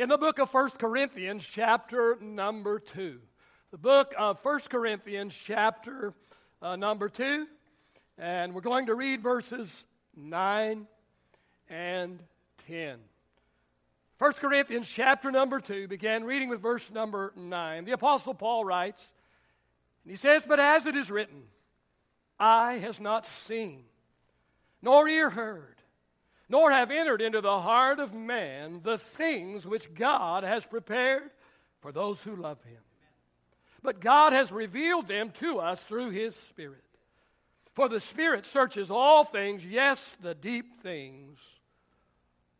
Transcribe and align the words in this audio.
in 0.00 0.08
the 0.08 0.16
book 0.16 0.38
of 0.38 0.52
1 0.52 0.70
Corinthians, 0.78 1.46
chapter 1.46 2.16
number 2.22 2.78
2. 2.78 3.20
The 3.70 3.76
book 3.76 4.14
of 4.16 4.42
1 4.42 4.60
Corinthians, 4.70 5.38
chapter 5.38 6.14
uh, 6.62 6.76
number 6.76 7.10
2. 7.10 7.46
And 8.16 8.54
we're 8.54 8.62
going 8.62 8.86
to 8.86 8.94
read 8.94 9.22
verses 9.22 9.84
9 10.16 10.86
and 11.68 12.22
10. 12.66 12.96
1 14.16 14.32
Corinthians, 14.32 14.88
chapter 14.88 15.30
number 15.30 15.60
2, 15.60 15.86
began 15.86 16.24
reading 16.24 16.48
with 16.48 16.62
verse 16.62 16.90
number 16.90 17.34
9. 17.36 17.84
The 17.84 17.92
Apostle 17.92 18.32
Paul 18.32 18.64
writes, 18.64 19.12
and 20.04 20.10
he 20.10 20.16
says, 20.16 20.46
But 20.46 20.60
as 20.60 20.86
it 20.86 20.96
is 20.96 21.10
written, 21.10 21.42
eye 22.38 22.78
has 22.78 23.00
not 23.00 23.26
seen, 23.26 23.82
nor 24.80 25.06
ear 25.06 25.28
heard 25.28 25.79
nor 26.50 26.72
have 26.72 26.90
entered 26.90 27.22
into 27.22 27.40
the 27.40 27.60
heart 27.60 28.00
of 28.00 28.12
man 28.12 28.80
the 28.82 28.98
things 28.98 29.64
which 29.64 29.94
God 29.94 30.42
has 30.42 30.66
prepared 30.66 31.30
for 31.80 31.92
those 31.92 32.20
who 32.22 32.34
love 32.34 32.62
him. 32.64 32.82
But 33.82 34.00
God 34.00 34.32
has 34.32 34.50
revealed 34.50 35.06
them 35.06 35.30
to 35.38 35.60
us 35.60 35.82
through 35.84 36.10
his 36.10 36.34
Spirit. 36.34 36.82
For 37.74 37.88
the 37.88 38.00
Spirit 38.00 38.46
searches 38.46 38.90
all 38.90 39.22
things, 39.24 39.64
yes, 39.64 40.16
the 40.20 40.34
deep 40.34 40.82
things 40.82 41.38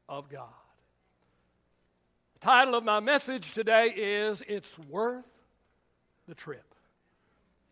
of 0.09 0.30
God. 0.30 0.47
The 2.35 2.47
title 2.47 2.77
of 2.77 2.85
my 2.85 3.01
message 3.01 3.52
today 3.55 3.93
is 3.95 4.41
It's 4.47 4.79
Worth 4.79 5.27
the 6.29 6.37
Trip. 6.37 6.65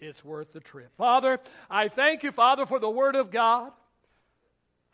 It's 0.00 0.24
worth 0.24 0.52
the 0.52 0.60
trip. 0.60 0.90
Father, 0.96 1.40
I 1.70 1.88
thank 1.88 2.22
you, 2.22 2.32
Father, 2.32 2.66
for 2.66 2.78
the 2.78 2.90
Word 2.90 3.14
of 3.16 3.30
God. 3.30 3.72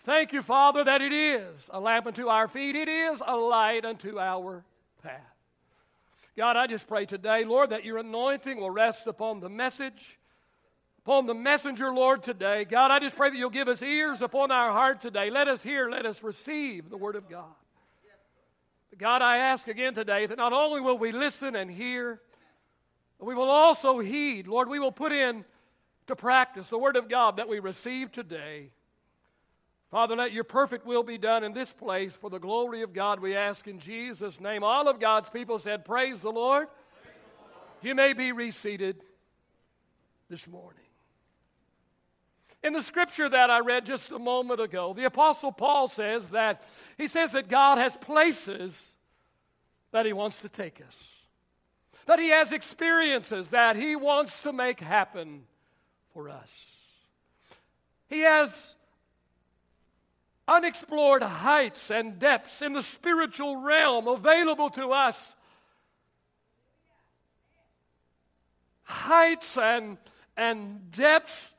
Thank 0.05 0.35
you, 0.35 0.43
Father, 0.43 0.85
that 0.85 1.01
it 1.01 1.15
is 1.15 1.71
a 1.71 1.81
lamp 1.81 2.07
unto 2.07 2.29
our 2.29 2.47
feet, 2.47 2.77
it 2.77 2.89
is 2.89 3.23
a 3.27 3.37
light 3.37 3.87
unto 3.87 4.19
our 4.19 4.63
path. 5.03 5.21
God, 6.37 6.57
I 6.59 6.67
just 6.67 6.87
pray 6.87 7.07
today, 7.07 7.45
Lord, 7.45 7.71
that 7.71 7.87
your 7.87 7.97
anointing 7.97 8.61
will 8.61 8.71
rest 8.71 9.07
upon 9.07 9.41
the 9.41 9.49
message, 9.49 10.19
upon 10.99 11.25
the 11.25 11.33
messenger, 11.33 11.91
Lord, 11.91 12.23
today. 12.23 12.67
God, 12.67 12.91
I 12.91 12.99
just 12.99 13.17
pray 13.17 13.31
that 13.31 13.37
you'll 13.37 13.49
give 13.49 13.69
us 13.69 13.81
ears 13.81 14.21
upon 14.21 14.51
our 14.51 14.73
heart 14.73 15.01
today. 15.01 15.31
Let 15.31 15.49
us 15.49 15.63
hear, 15.63 15.89
let 15.89 16.05
us 16.05 16.23
receive 16.23 16.91
the 16.91 16.99
word 16.99 17.17
of 17.17 17.31
God. 17.31 17.55
God, 18.99 19.23
I 19.23 19.39
ask 19.39 19.69
again 19.69 19.95
today 19.95 20.27
that 20.27 20.37
not 20.37 20.53
only 20.53 20.83
will 20.83 20.99
we 20.99 21.13
listen 21.13 21.57
and 21.57 21.71
hear, 21.71 22.21
but 23.19 23.25
we 23.25 23.35
will 23.35 23.51
also 23.51 24.01
heed. 24.01 24.49
Lord, 24.49 24.69
we 24.69 24.79
will 24.79 24.93
put 24.93 25.13
in 25.13 25.47
to 26.09 26.15
practice 26.15 26.69
the 26.69 26.79
word 26.79 26.97
of 26.97 27.09
God 27.09 27.39
that 27.39 27.49
we 27.49 27.59
receive 27.59 28.13
today. 28.13 28.71
Father, 29.95 30.17
let 30.17 30.33
your 30.33 30.43
perfect 30.43 30.85
will 30.87 31.05
be 31.05 31.19
done 31.19 31.45
in 31.45 31.53
this 31.53 31.73
place 31.73 32.17
for 32.17 32.29
the 32.29 32.41
glory 32.41 32.83
of 32.83 32.93
God, 32.93 33.21
we 33.21 33.37
ask 33.37 33.69
in 33.69 33.79
Jesus' 33.79 34.41
name. 34.41 34.65
All 34.65 34.89
of 34.89 34.99
God's 34.99 35.31
people 35.31 35.57
said, 35.61 35.85
Praise 35.85 36.19
the 36.19 36.33
Lord. 36.33 36.67
You 37.81 37.95
may 37.95 38.13
be 38.13 38.33
reseated 38.33 38.97
this 40.29 40.49
morning. 40.49 40.83
In 42.65 42.73
the 42.73 42.83
scripture 42.83 43.29
that 43.29 43.51
I 43.51 43.61
read 43.61 43.87
just 43.87 44.11
a 44.11 44.19
moment 44.19 44.59
ago, 44.61 44.95
the 44.95 45.05
Apostle 45.05 45.53
Paul 45.53 45.87
says 45.87 46.27
that 46.31 46.65
he 46.99 47.07
says 47.07 47.31
that 47.31 47.47
God 47.47 47.79
has 47.79 47.97
places 47.97 48.95
that 49.93 50.07
he 50.07 50.13
wants 50.13 50.41
to 50.41 50.49
take 50.49 50.83
us, 50.85 50.99
that 52.07 52.19
he 52.19 52.31
has 52.31 52.51
experiences 52.51 53.51
that 53.51 53.77
he 53.77 53.95
wants 53.95 54.43
to 54.43 54.53
make 54.53 54.81
happen 54.81 55.45
for 56.13 56.29
us. 56.29 56.49
He 58.09 58.23
has 58.23 58.75
unexplored 60.47 61.23
heights 61.23 61.91
and 61.91 62.19
depths 62.19 62.63
in 62.63 62.73
the 62.73 62.83
spiritual 62.83 63.57
realm 63.57 64.09
available 64.09 64.71
to 64.71 64.93
us. 64.93 65.37
Heights 68.83 69.57
and, 69.57 69.97
and 70.37 70.91
depths 70.93 71.53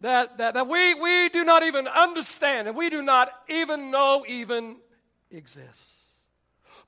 that, 0.00 0.38
that, 0.38 0.54
that 0.54 0.66
we, 0.66 0.94
we 0.94 1.28
do 1.28 1.44
not 1.44 1.62
even 1.62 1.86
understand 1.86 2.68
and 2.68 2.76
we 2.76 2.88
do 2.88 3.02
not 3.02 3.30
even 3.48 3.90
know 3.90 4.24
even 4.26 4.76
exist. 5.30 5.90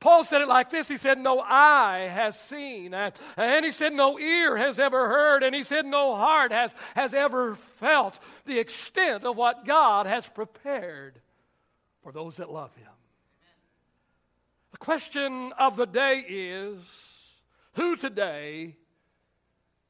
Paul 0.00 0.24
said 0.24 0.40
it 0.40 0.48
like 0.48 0.68
this 0.68 0.88
He 0.88 0.96
said, 0.96 1.18
No 1.18 1.38
eye 1.38 2.08
has 2.10 2.38
seen, 2.40 2.92
and, 2.92 3.14
and, 3.36 3.64
he 3.64 3.70
said, 3.70 3.92
No 3.92 4.18
ear 4.18 4.56
has 4.56 4.80
ever 4.80 5.08
heard, 5.08 5.44
and 5.44 5.54
he 5.54 5.62
said, 5.62 5.86
No 5.86 6.16
heart 6.16 6.50
has, 6.50 6.74
has 6.96 7.14
ever 7.14 7.54
felt 7.54 8.18
the 8.44 8.58
extent 8.58 9.22
of 9.22 9.36
what 9.36 9.64
God 9.64 10.06
has 10.06 10.26
prepared 10.26 11.21
for 12.02 12.12
those 12.12 12.36
that 12.36 12.50
love 12.50 12.74
him. 12.76 12.88
The 14.72 14.78
question 14.78 15.52
of 15.58 15.76
the 15.76 15.86
day 15.86 16.24
is 16.28 16.78
who 17.74 17.96
today 17.96 18.76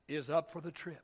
is 0.09 0.31
up 0.31 0.53
for 0.53 0.61
the 0.61 0.71
trip? 0.71 1.01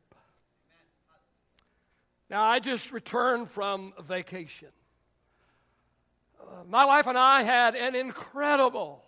Now, 2.30 2.42
I 2.42 2.58
just 2.58 2.92
returned 2.92 3.50
from 3.50 3.94
vacation. 4.06 4.68
Uh, 6.40 6.64
my 6.68 6.84
wife 6.84 7.06
and 7.06 7.16
I 7.16 7.42
had 7.42 7.74
an 7.74 7.94
incredible 7.94 9.02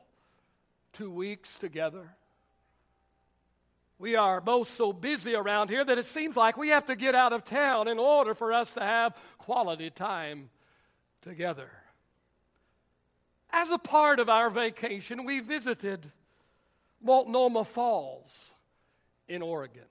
two 0.95 1.13
weeks 1.13 1.53
together. 1.55 2.15
We 3.99 4.17
are 4.17 4.41
both 4.41 4.75
so 4.75 4.95
busy 4.95 5.35
around 5.35 5.69
here 5.69 5.85
that 5.85 5.99
it 5.99 6.07
seems 6.07 6.35
like 6.35 6.57
we 6.57 6.71
have 6.71 6.87
to 6.87 6.97
get 6.97 7.15
out 7.15 7.35
of 7.35 7.45
town 7.45 7.87
in 7.87 7.99
order 7.99 8.35
for 8.35 8.53
us 8.53 8.73
to 8.75 8.81
have 8.81 9.15
quality 9.37 9.91
time 9.91 10.49
together. 11.21 11.71
As 13.53 13.71
a 13.71 13.79
part 13.79 14.21
of 14.21 14.29
our 14.29 14.51
vacation, 14.51 15.25
we 15.25 15.41
visited 15.41 16.11
Multnomah 17.03 17.65
Falls 17.65 18.31
in 19.29 19.43
Oregon. 19.43 19.83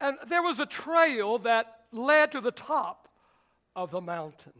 And 0.00 0.18
there 0.28 0.42
was 0.42 0.60
a 0.60 0.66
trail 0.66 1.38
that 1.38 1.80
led 1.92 2.32
to 2.32 2.40
the 2.40 2.50
top 2.50 3.08
of 3.74 3.90
the 3.90 4.00
mountain. 4.00 4.52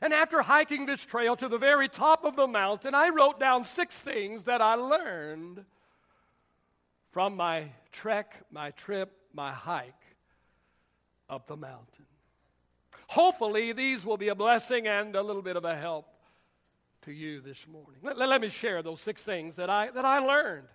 And 0.00 0.12
after 0.12 0.42
hiking 0.42 0.86
this 0.86 1.04
trail 1.04 1.36
to 1.36 1.48
the 1.48 1.58
very 1.58 1.88
top 1.88 2.24
of 2.24 2.36
the 2.36 2.46
mountain, 2.46 2.94
I 2.94 3.10
wrote 3.10 3.38
down 3.38 3.64
six 3.64 3.94
things 3.94 4.44
that 4.44 4.62
I 4.62 4.74
learned 4.74 5.64
from 7.10 7.36
my 7.36 7.64
trek, 7.90 8.34
my 8.50 8.70
trip, 8.70 9.12
my 9.34 9.52
hike 9.52 9.92
up 11.28 11.46
the 11.46 11.56
mountain. 11.56 12.06
Hopefully, 13.12 13.74
these 13.74 14.06
will 14.06 14.16
be 14.16 14.28
a 14.28 14.34
blessing 14.34 14.88
and 14.88 15.14
a 15.14 15.20
little 15.20 15.42
bit 15.42 15.56
of 15.56 15.66
a 15.66 15.76
help 15.76 16.06
to 17.02 17.12
you 17.12 17.42
this 17.42 17.66
morning. 17.70 18.00
Let, 18.02 18.16
let, 18.16 18.30
let 18.30 18.40
me 18.40 18.48
share 18.48 18.82
those 18.82 19.02
six 19.02 19.22
things 19.22 19.56
that 19.56 19.68
I, 19.68 19.90
that 19.90 20.06
I 20.06 20.20
learned. 20.20 20.66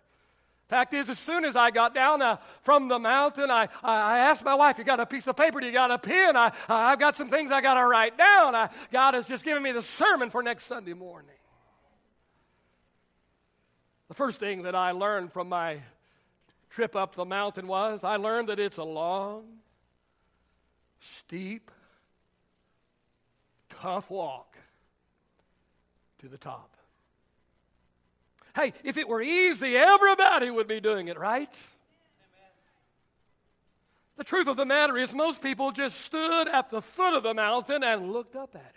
Fact 0.69 0.93
is, 0.93 1.09
as 1.09 1.17
soon 1.17 1.45
as 1.45 1.55
I 1.55 1.71
got 1.71 1.95
down 1.95 2.21
uh, 2.21 2.37
from 2.61 2.89
the 2.89 2.99
mountain, 2.99 3.49
I, 3.49 3.69
I 3.81 4.19
asked 4.19 4.45
my 4.45 4.53
wife, 4.53 4.77
You 4.77 4.83
got 4.83 4.99
a 4.99 5.07
piece 5.07 5.25
of 5.25 5.35
paper? 5.35 5.59
Do 5.59 5.65
you 5.65 5.71
got 5.71 5.89
a 5.89 5.97
pen? 5.97 6.37
I, 6.37 6.51
I've 6.69 6.99
got 6.99 7.15
some 7.15 7.27
things 7.27 7.51
I 7.51 7.59
got 7.59 7.73
to 7.73 7.87
write 7.87 8.19
down. 8.19 8.53
I, 8.53 8.69
God 8.91 9.15
has 9.15 9.25
just 9.25 9.43
given 9.43 9.63
me 9.63 9.71
the 9.71 9.81
sermon 9.81 10.29
for 10.29 10.43
next 10.43 10.67
Sunday 10.67 10.93
morning. 10.93 11.31
The 14.09 14.13
first 14.13 14.39
thing 14.39 14.61
that 14.61 14.75
I 14.75 14.91
learned 14.91 15.33
from 15.33 15.49
my 15.49 15.79
trip 16.69 16.95
up 16.95 17.15
the 17.15 17.25
mountain 17.25 17.65
was 17.65 18.03
I 18.03 18.17
learned 18.17 18.49
that 18.49 18.59
it's 18.59 18.77
a 18.77 18.83
long, 18.83 19.45
steep, 20.99 21.71
tough 23.81 24.09
walk 24.09 24.55
to 26.19 26.27
the 26.27 26.37
top. 26.37 26.75
Hey, 28.55 28.73
if 28.83 28.97
it 28.97 29.07
were 29.07 29.21
easy, 29.21 29.77
everybody 29.77 30.49
would 30.49 30.67
be 30.67 30.79
doing 30.79 31.09
it, 31.09 31.19
right? 31.19 31.53
The 34.17 34.23
truth 34.23 34.47
of 34.47 34.57
the 34.57 34.65
matter 34.65 34.97
is, 34.97 35.13
most 35.13 35.43
people 35.43 35.71
just 35.71 36.01
stood 36.01 36.47
at 36.47 36.71
the 36.71 36.81
foot 36.81 37.13
of 37.13 37.21
the 37.21 37.35
mountain 37.35 37.83
and 37.83 38.11
looked 38.11 38.35
up 38.35 38.55
at 38.55 38.61
it. 38.61 38.73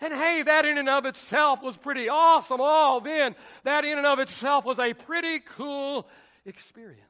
And 0.00 0.14
hey, 0.14 0.42
that 0.42 0.64
in 0.64 0.78
and 0.78 0.88
of 0.88 1.04
itself 1.06 1.62
was 1.62 1.76
pretty 1.76 2.08
awesome. 2.08 2.60
All 2.60 3.00
then, 3.00 3.34
that 3.64 3.84
in 3.84 3.98
and 3.98 4.06
of 4.06 4.20
itself 4.20 4.64
was 4.64 4.78
a 4.78 4.92
pretty 4.92 5.40
cool 5.40 6.06
experience. 6.44 7.00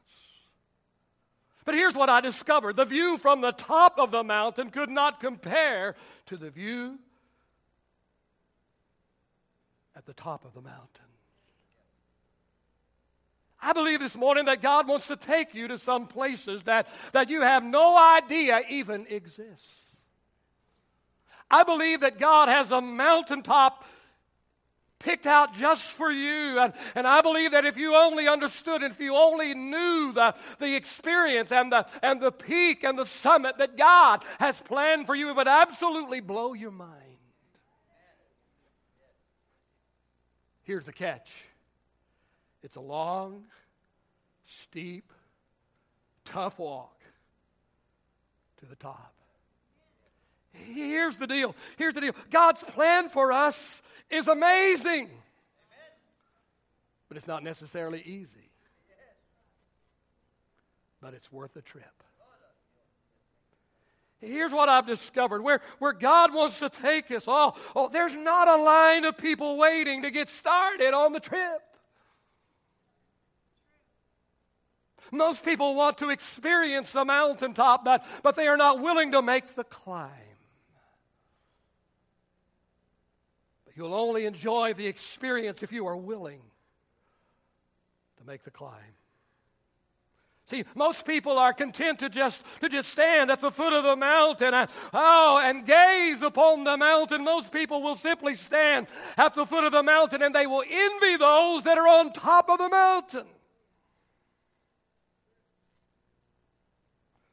But 1.65 1.75
here's 1.75 1.95
what 1.95 2.11
I 2.11 2.21
discovered 2.21 2.77
the 2.77 2.85
view 2.85 3.19
from 3.19 3.41
the 3.41 3.53
top 3.53 3.99
of 3.99 4.11
the 4.11 4.23
mountain 4.23 4.71
could 4.71 4.91
not 4.91 5.21
compare 5.21 5.97
to 6.27 6.37
the 6.37 6.51
view 6.51 6.99
at 9.97 10.07
the 10.07 10.13
top 10.13 10.45
of 10.45 10.55
the 10.55 10.61
mountain. 10.61 11.05
I 13.63 13.73
believe 13.73 14.01
this 14.01 14.15
morning 14.15 14.45
that 14.45 14.61
God 14.61 14.87
wants 14.87 15.07
to 15.07 15.17
take 15.17 15.55
you 15.55 15.69
to 15.69 15.79
some 15.79 16.07
places 16.07 16.65
that, 16.65 16.87
that 17.13 17.31
you 17.31 17.41
have 17.41 17.65
no 17.65 17.97
idea 17.97 18.61
even 18.69 19.07
exist. 19.09 19.85
I 21.51 21.63
believe 21.63 22.01
that 22.01 22.19
God 22.19 22.51
has 22.51 22.71
a 22.73 22.83
mountaintop 22.83 23.85
picked 25.05 25.27
out 25.27 25.55
just 25.55 25.85
for 25.85 26.11
you. 26.11 26.59
And, 26.59 26.73
and 26.95 27.07
I 27.07 27.21
believe 27.21 27.53
that 27.53 27.65
if 27.65 27.77
you 27.77 27.95
only 27.95 28.27
understood, 28.27 28.83
if 28.83 28.99
you 28.99 29.15
only 29.15 29.55
knew 29.55 30.13
the, 30.13 30.35
the 30.59 30.75
experience 30.75 31.53
and 31.53 31.71
the, 31.71 31.87
and 32.03 32.21
the 32.21 32.33
peak 32.33 32.83
and 32.83 32.99
the 32.99 33.05
summit 33.05 33.59
that 33.59 33.77
God 33.77 34.25
has 34.41 34.61
planned 34.61 35.07
for 35.07 35.15
you, 35.15 35.29
it 35.29 35.37
would 35.37 35.49
absolutely 35.49 36.21
blow 36.21 36.55
your 36.55 36.71
mind. 36.71 37.01
Here's 40.63 40.85
the 40.85 40.93
catch 40.93 41.31
it's 42.63 42.77
a 42.77 42.81
long, 42.81 43.45
steep, 44.47 45.13
tough 46.25 46.59
walk 46.59 46.99
to 48.61 48.67
the 48.67 48.77
top. 48.77 49.14
Here's 50.55 51.17
the 51.17 51.27
deal. 51.27 51.55
Here's 51.77 51.95
the 51.95 52.01
deal. 52.01 52.15
God's 52.31 52.63
plan 52.63 53.09
for 53.09 53.33
us 53.33 53.83
is 54.11 54.29
amazing, 54.29 55.11
but 57.09 57.17
it's 57.17 57.27
not 57.27 57.43
necessarily 57.43 58.03
easy. 58.03 58.51
But 61.01 61.13
it's 61.13 61.31
worth 61.31 61.53
the 61.53 61.63
trip. 61.63 61.85
Here's 64.21 64.53
what 64.53 64.71
I've 64.71 64.87
discovered 64.87 65.43
where, 65.43 65.61
where 65.79 65.93
God 65.93 66.33
wants 66.33 66.59
to 66.61 66.71
take 66.71 67.11
us. 67.11 67.25
Oh, 67.27 67.55
oh, 67.77 67.91
there's 67.91 68.17
not 68.17 68.49
a 68.49 68.57
line 68.57 69.05
of 69.05 69.19
people 69.19 69.59
waiting 69.59 70.03
to 70.03 70.11
get 70.11 70.31
started 70.31 70.95
on 70.95 71.13
the 71.13 71.21
trip. 71.21 71.61
Most 75.13 75.45
people 75.45 75.75
want 75.75 75.99
to 75.99 76.11
experience 76.11 76.93
the 76.93 77.05
mountaintop, 77.05 77.85
but, 77.85 78.05
but 78.23 78.35
they 78.35 78.49
are 78.49 78.57
not 78.57 78.81
willing 78.81 79.13
to 79.13 79.23
make 79.23 79.55
the 79.55 79.65
climb. 79.65 80.11
But 83.53 83.63
you'll 83.75 83.95
only 83.95 84.27
enjoy 84.27 84.75
the 84.75 84.87
experience 84.87 85.63
if 85.63 85.73
you 85.73 85.87
are 85.87 85.97
willing 85.97 86.41
to 88.19 88.25
make 88.25 88.45
the 88.45 88.51
climb. 88.51 88.95
See, 90.47 90.65
most 90.75 91.07
people 91.07 91.39
are 91.39 91.55
content 91.55 92.01
to 92.01 92.11
just 92.11 92.43
to 92.61 92.69
just 92.69 92.91
stand 92.91 93.31
at 93.31 93.41
the 93.41 93.51
foot 93.51 93.73
of 93.73 93.83
the 93.83 93.97
mountain 93.97 94.53
and, 94.53 94.69
oh, 94.93 95.41
and 95.43 95.65
gaze 95.65 96.21
upon 96.21 96.65
the 96.65 96.77
mountain. 96.77 97.25
Most 97.25 97.51
people 97.51 97.83
will 97.83 97.97
simply 97.97 98.35
stand 98.35 98.87
at 99.17 99.35
the 99.35 99.47
foot 99.47 99.65
of 99.65 99.73
the 99.73 99.83
mountain 99.83 100.21
and 100.21 100.35
they 100.35 100.47
will 100.47 100.63
envy 100.69 101.17
those 101.17 101.65
that 101.65 101.79
are 101.79 101.89
on 101.89 102.13
top 102.13 102.51
of 102.51 102.59
the 102.59 102.69
mountain. 102.69 103.27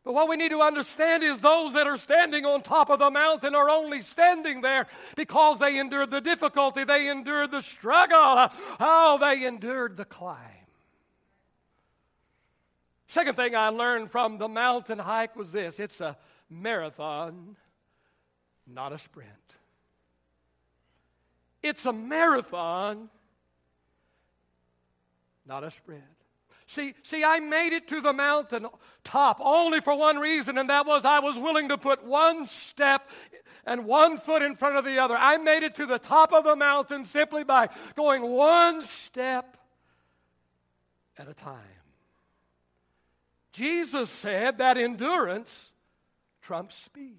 But 0.04 0.14
what 0.14 0.28
we 0.28 0.36
need 0.36 0.50
to 0.50 0.62
understand 0.62 1.22
is 1.22 1.40
those 1.40 1.74
that 1.74 1.86
are 1.86 1.98
standing 1.98 2.44
on 2.46 2.64
top 2.64 2.90
of 2.90 3.00
the 3.00 3.12
mountain 3.12 3.54
are 3.54 3.70
only 3.70 4.02
standing 4.02 4.62
there 4.62 4.88
because 5.16 5.60
they 5.60 5.78
endured 5.78 6.10
the 6.10 6.22
difficulty, 6.22 6.84
they 6.84 7.08
endured 7.08 7.52
the 7.52 7.62
struggle, 7.62 8.50
oh, 8.80 9.18
they 9.20 9.46
endured 9.46 9.98
the 9.98 10.06
climb. 10.06 10.38
Second 13.08 13.36
thing 13.36 13.56
I 13.56 13.68
learned 13.68 14.10
from 14.10 14.38
the 14.38 14.48
mountain 14.48 14.98
hike 14.98 15.36
was 15.36 15.52
this 15.52 15.80
it's 15.80 16.02
a 16.02 16.18
marathon, 16.50 17.56
not 18.66 18.94
a 18.94 18.98
sprint. 18.98 19.30
It's 21.62 21.86
a 21.86 21.94
marathon, 21.94 23.10
not 25.46 25.64
a 25.64 25.70
sprint. 25.70 26.02
See, 26.72 26.94
see, 27.04 27.22
I 27.22 27.42
made 27.42 27.74
it 27.74 27.90
to 27.90 28.00
the 28.00 28.14
mountain 28.14 28.66
top 29.04 29.42
only 29.42 29.82
for 29.82 29.94
one 29.94 30.20
reason, 30.20 30.58
and 30.58 30.70
that 30.70 30.86
was 30.86 31.04
I 31.04 31.20
was 31.20 31.38
willing 31.38 31.68
to 31.68 31.78
put 31.78 32.06
one 32.06 32.48
step 32.48 33.10
and 33.66 33.84
one 33.86 34.16
foot 34.16 34.42
in 34.42 34.56
front 34.56 34.78
of 34.78 34.86
the 34.86 34.98
other. 34.98 35.18
I 35.18 35.36
made 35.36 35.64
it 35.64 35.76
to 35.76 35.86
the 35.86 36.00
top 36.00 36.32
of 36.32 36.46
the 36.46 36.56
mountain 36.56 37.04
simply 37.04 37.44
by 37.44 37.68
going 37.98 38.22
one 38.22 38.84
step 38.84 39.58
at 41.18 41.28
a 41.28 41.34
time. 41.34 41.60
Jesus 43.52 44.10
said 44.10 44.60
that 44.60 44.78
endurance 44.78 45.74
trumps 46.42 46.78
speed. 46.78 47.18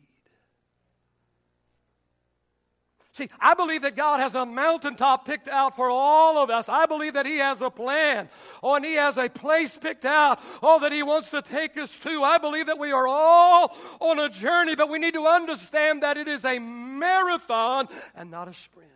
See, 3.15 3.29
I 3.39 3.53
believe 3.53 3.83
that 3.83 3.95
God 3.95 4.21
has 4.21 4.35
a 4.35 4.47
mountaintop 4.47 5.27
picked 5.27 5.47
out 5.47 5.77
for 5.77 5.91
all 5.91 6.43
of 6.43 6.49
us. 6.49 6.67
I 6.67 6.87
believe 6.87 7.13
that 7.13 7.27
He 7.27 7.37
has 7.39 7.61
a 7.61 7.69
plan. 7.69 8.31
Oh, 8.63 8.75
and 8.75 8.85
He 8.85 8.95
has 8.95 9.19
a 9.19 9.29
place 9.29 9.77
picked 9.77 10.07
out. 10.07 10.41
Oh, 10.63 10.81
that 10.81 10.93
He 10.93 11.03
wants 11.03 11.29
to 11.31 11.43
take 11.43 11.77
us 11.77 11.95
to. 11.99 12.23
I 12.23 12.39
believe 12.39 12.67
that 12.67 12.79
we 12.79 12.91
are 12.91 13.07
all 13.07 13.77
on 14.01 14.19
a 14.19 14.31
journey, 14.31 14.77
but 14.77 14.89
we 14.89 14.99
need 14.99 15.13
to 15.13 15.27
understand 15.27 16.03
that 16.03 16.17
it 16.17 16.27
is 16.27 16.43
a 16.47 16.59
marathon 16.59 17.89
and 18.15 18.31
not 18.31 18.49
a 18.49 18.55
sprint. 18.55 18.89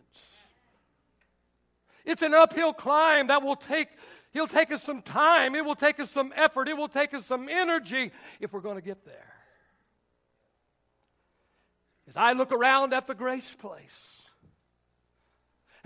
It's 2.07 2.23
an 2.23 2.33
uphill 2.33 2.73
climb 2.73 3.27
that 3.27 3.43
will 3.43 3.57
take, 3.57 3.89
He'll 4.33 4.47
take 4.47 4.73
us 4.73 4.83
some 4.83 5.03
time. 5.03 5.55
It 5.55 5.65
will 5.65 5.75
take 5.75 6.01
us 6.01 6.11
some 6.11 6.33
effort. 6.37 6.69
It 6.69 6.77
will 6.77 6.89
take 6.89 7.12
us 7.12 7.27
some 7.27 7.51
energy 7.51 8.12
if 8.41 8.55
we're 8.55 8.61
going 8.61 8.77
to 8.77 8.83
get 8.83 9.05
there. 9.05 9.36
As 12.08 12.17
I 12.17 12.32
look 12.32 12.53
around 12.53 12.93
at 12.93 13.06
the 13.06 13.14
grace 13.14 13.55
place, 13.58 14.17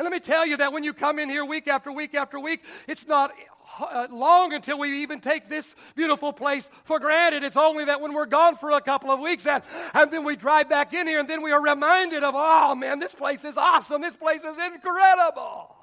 and 0.00 0.06
let 0.06 0.12
me 0.12 0.20
tell 0.20 0.46
you 0.46 0.56
that 0.56 0.72
when 0.72 0.82
you 0.82 0.94
come 0.94 1.18
in 1.18 1.28
here 1.28 1.44
week 1.44 1.68
after 1.68 1.92
week 1.92 2.14
after 2.14 2.40
week, 2.40 2.62
it's 2.88 3.06
not 3.06 3.32
uh, 3.78 4.06
long 4.10 4.54
until 4.54 4.78
we 4.78 5.02
even 5.02 5.20
take 5.20 5.46
this 5.50 5.74
beautiful 5.94 6.32
place 6.32 6.70
for 6.84 6.98
granted. 6.98 7.44
It's 7.44 7.54
only 7.54 7.84
that 7.84 8.00
when 8.00 8.14
we're 8.14 8.24
gone 8.24 8.56
for 8.56 8.70
a 8.70 8.80
couple 8.80 9.10
of 9.10 9.20
weeks 9.20 9.46
and, 9.46 9.62
and 9.92 10.10
then 10.10 10.24
we 10.24 10.36
drive 10.36 10.70
back 10.70 10.94
in 10.94 11.06
here 11.06 11.20
and 11.20 11.28
then 11.28 11.42
we 11.42 11.52
are 11.52 11.60
reminded 11.60 12.24
of, 12.24 12.32
oh 12.34 12.74
man, 12.74 12.98
this 12.98 13.14
place 13.14 13.44
is 13.44 13.58
awesome. 13.58 14.00
This 14.00 14.16
place 14.16 14.40
is 14.42 14.56
incredible. 14.72 15.76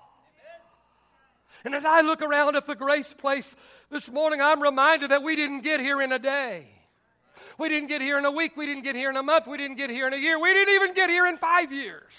And 1.64 1.76
as 1.76 1.86
I 1.86 2.02
look 2.02 2.24
around 2.24 2.56
at 2.56 2.66
the 2.66 2.76
grace 2.76 3.14
place 3.14 3.56
this 3.92 4.10
morning, 4.10 4.42
I'm 4.42 4.64
reminded 4.64 5.12
that 5.12 5.22
we 5.22 5.36
didn't 5.36 5.62
get 5.62 5.80
here 5.80 6.02
in 6.02 6.12
a 6.12 6.18
day. 6.18 6.77
We 7.58 7.70
didn't 7.70 7.88
get 7.88 8.02
here 8.02 8.18
in 8.18 8.26
a 8.26 8.32
week. 8.32 8.56
We 8.56 8.66
didn't 8.66 8.84
get 8.84 8.96
here 8.96 9.10
in 9.10 9.18
a 9.18 9.24
month. 9.24 9.48
We 9.48 9.58
didn't 9.58 9.78
get 9.78 9.90
here 9.90 10.08
in 10.08 10.14
a 10.14 10.18
year. 10.18 10.40
We 10.40 10.54
didn't 10.54 10.74
even 10.76 10.94
get 10.94 11.10
here 11.10 11.26
in 11.26 11.38
five 11.38 11.72
years. 11.72 12.14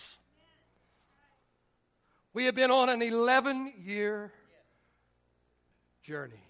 We 2.33 2.45
have 2.45 2.55
been 2.55 2.71
on 2.71 2.89
an 2.89 3.03
11 3.03 3.75
year 3.85 4.33
journey. 6.03 6.43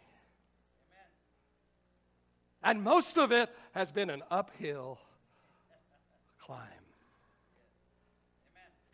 And 2.62 2.82
most 2.82 3.18
of 3.18 3.32
it 3.32 3.50
has 3.72 3.90
been 3.90 4.10
an 4.10 4.22
uphill 4.30 4.98
climb. 6.40 6.60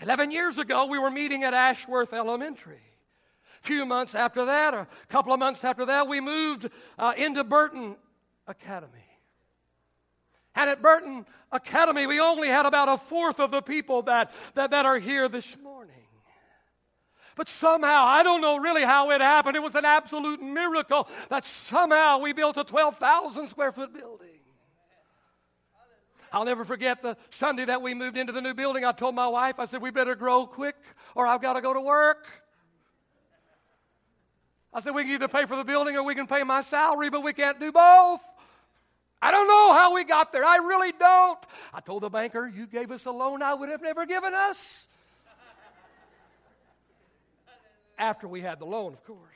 11 0.01 0.31
years 0.31 0.59
ago, 0.59 0.87
we 0.87 0.99
were 0.99 1.11
meeting 1.11 1.45
at 1.45 1.55
Ashworth 1.55 2.13
Elementary. 2.13 2.83
A 3.63 3.67
few 3.67 3.87
months 3.87 4.15
after 4.15 4.45
that, 4.45 4.75
a 4.75 4.87
couple 5.09 5.33
of 5.33 5.39
months 5.39 5.65
after 5.65 5.87
that, 5.87 6.07
we 6.09 6.21
moved 6.21 6.69
uh, 6.99 7.15
into 7.17 7.43
Burton 7.43 7.97
Academy. 8.47 8.91
And 10.55 10.71
at 10.71 10.83
Burton 10.83 11.27
Academy, 11.51 12.07
we 12.07 12.21
only 12.21 12.49
had 12.49 12.67
about 12.67 12.89
a 12.89 12.97
fourth 12.97 13.41
of 13.41 13.51
the 13.51 13.63
people 13.63 14.03
that, 14.03 14.33
that, 14.55 14.71
that 14.71 14.87
are 14.87 14.99
here 14.99 15.29
this 15.29 15.57
morning. 15.59 15.91
But 17.37 17.49
somehow, 17.49 18.05
I 18.07 18.23
don't 18.23 18.41
know 18.41 18.59
really 18.59 18.85
how 18.85 19.11
it 19.11 19.21
happened. 19.21 19.57
It 19.57 19.63
was 19.63 19.75
an 19.75 19.85
absolute 19.85 20.41
miracle 20.41 21.09
that 21.31 21.45
somehow 21.45 22.19
we 22.19 22.33
built 22.33 22.57
a 22.57 22.65
12,000 22.65 23.49
square 23.49 23.73
foot 23.73 23.93
building. 23.93 24.29
I'll 26.33 26.45
never 26.45 26.65
forget 26.65 27.01
the 27.03 27.17
Sunday 27.31 27.65
that 27.65 27.81
we 27.81 27.95
moved 27.95 28.17
into 28.17 28.33
the 28.33 28.41
new 28.41 28.55
building. 28.55 28.85
I 28.85 28.93
told 28.93 29.15
my 29.15 29.29
wife, 29.29 29.59
I 29.59 29.67
said, 29.67 29.81
we 29.81 29.91
better 29.91 30.17
grow 30.17 30.47
quick 30.47 30.75
or 31.15 31.27
I've 31.27 31.41
got 31.41 31.53
to 31.53 31.61
go 31.61 31.73
to 31.73 31.81
work. 31.81 32.27
I 34.73 34.81
said, 34.81 34.95
we 34.95 35.05
can 35.05 35.13
either 35.13 35.29
pay 35.29 35.45
for 35.47 35.55
the 35.55 35.63
building 35.63 35.97
or 35.97 36.03
we 36.03 36.17
can 36.17 36.27
pay 36.27 36.43
my 36.43 36.63
salary, 36.63 37.09
but 37.09 37.23
we 37.23 37.33
can't 37.33 37.61
do 37.61 37.71
both. 37.71 38.21
I 39.21 39.31
don't 39.31 39.49
know 39.49 39.73
how 39.73 39.95
we 39.95 40.05
got 40.05 40.33
there. 40.33 40.45
I 40.45 40.57
really 40.57 40.93
don't. 40.93 41.39
I 41.73 41.81
told 41.81 42.03
the 42.03 42.11
banker, 42.11 42.47
You 42.47 42.67
gave 42.67 42.91
us 42.91 43.07
a 43.07 43.11
loan 43.11 43.43
I 43.43 43.55
would 43.55 43.69
have 43.69 43.83
never 43.83 44.07
given 44.07 44.35
us. 44.35 44.87
After 47.97 48.27
we 48.27 48.41
had 48.41 48.59
the 48.59 48.67
loan, 48.67 48.93
of 48.93 49.05
course. 49.05 49.34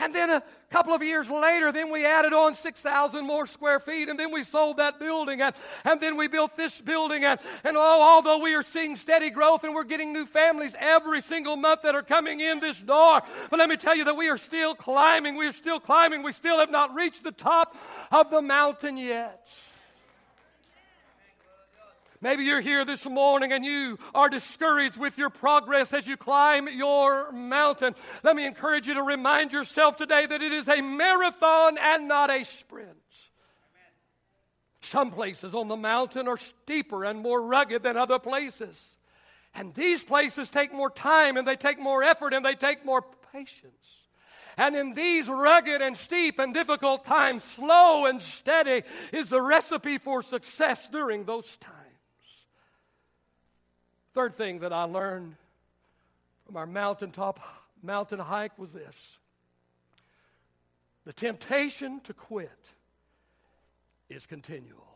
And 0.00 0.14
then 0.14 0.30
a 0.30 0.42
couple 0.70 0.94
of 0.94 1.02
years 1.02 1.28
later, 1.28 1.72
then 1.72 1.92
we 1.92 2.06
added 2.06 2.32
on 2.32 2.54
6,000 2.54 3.26
more 3.26 3.46
square 3.46 3.78
feet, 3.78 4.08
and 4.08 4.18
then 4.18 4.32
we 4.32 4.44
sold 4.44 4.78
that 4.78 4.98
building, 4.98 5.42
and, 5.42 5.54
and 5.84 6.00
then 6.00 6.16
we 6.16 6.26
built 6.26 6.56
this 6.56 6.80
building. 6.80 7.24
And, 7.24 7.38
and 7.64 7.76
oh, 7.76 8.02
although 8.02 8.38
we 8.38 8.54
are 8.54 8.62
seeing 8.62 8.96
steady 8.96 9.30
growth 9.30 9.62
and 9.64 9.74
we're 9.74 9.84
getting 9.84 10.12
new 10.12 10.24
families 10.24 10.72
every 10.78 11.20
single 11.20 11.56
month 11.56 11.82
that 11.82 11.94
are 11.94 12.02
coming 12.02 12.40
in 12.40 12.60
this 12.60 12.80
door, 12.80 13.20
but 13.50 13.58
let 13.58 13.68
me 13.68 13.76
tell 13.76 13.94
you 13.94 14.04
that 14.04 14.16
we 14.16 14.28
are 14.28 14.38
still 14.38 14.74
climbing. 14.74 15.36
We 15.36 15.46
are 15.46 15.52
still 15.52 15.80
climbing. 15.80 16.22
We 16.22 16.32
still 16.32 16.58
have 16.58 16.70
not 16.70 16.94
reached 16.94 17.22
the 17.22 17.32
top 17.32 17.76
of 18.10 18.30
the 18.30 18.40
mountain 18.40 18.96
yet. 18.96 19.46
Maybe 22.22 22.44
you're 22.44 22.60
here 22.60 22.84
this 22.84 23.06
morning 23.06 23.52
and 23.52 23.64
you 23.64 23.98
are 24.14 24.28
discouraged 24.28 24.98
with 24.98 25.16
your 25.16 25.30
progress 25.30 25.94
as 25.94 26.06
you 26.06 26.18
climb 26.18 26.68
your 26.68 27.32
mountain. 27.32 27.94
Let 28.22 28.36
me 28.36 28.44
encourage 28.44 28.86
you 28.86 28.94
to 28.94 29.02
remind 29.02 29.54
yourself 29.54 29.96
today 29.96 30.26
that 30.26 30.42
it 30.42 30.52
is 30.52 30.68
a 30.68 30.82
marathon 30.82 31.78
and 31.78 32.08
not 32.08 32.30
a 32.30 32.44
sprint. 32.44 32.98
Some 34.82 35.12
places 35.12 35.54
on 35.54 35.68
the 35.68 35.76
mountain 35.76 36.28
are 36.28 36.36
steeper 36.36 37.04
and 37.04 37.20
more 37.20 37.40
rugged 37.40 37.82
than 37.82 37.96
other 37.96 38.18
places. 38.18 38.76
And 39.54 39.74
these 39.74 40.04
places 40.04 40.50
take 40.50 40.74
more 40.74 40.90
time 40.90 41.38
and 41.38 41.48
they 41.48 41.56
take 41.56 41.78
more 41.78 42.02
effort 42.02 42.34
and 42.34 42.44
they 42.44 42.54
take 42.54 42.84
more 42.84 43.04
patience. 43.32 43.72
And 44.58 44.76
in 44.76 44.92
these 44.92 45.26
rugged 45.26 45.80
and 45.80 45.96
steep 45.96 46.38
and 46.38 46.52
difficult 46.52 47.06
times, 47.06 47.44
slow 47.44 48.04
and 48.04 48.20
steady 48.20 48.82
is 49.10 49.30
the 49.30 49.40
recipe 49.40 49.96
for 49.96 50.22
success 50.22 50.86
during 50.88 51.24
those 51.24 51.56
times. 51.56 51.79
Third 54.14 54.34
thing 54.34 54.60
that 54.60 54.72
I 54.72 54.84
learned 54.84 55.36
from 56.46 56.56
our 56.56 56.66
mountaintop 56.66 57.40
mountain 57.82 58.18
hike 58.18 58.58
was 58.58 58.72
this 58.72 58.94
the 61.04 61.12
temptation 61.12 62.00
to 62.00 62.12
quit 62.12 62.50
is 64.08 64.26
continual. 64.26 64.86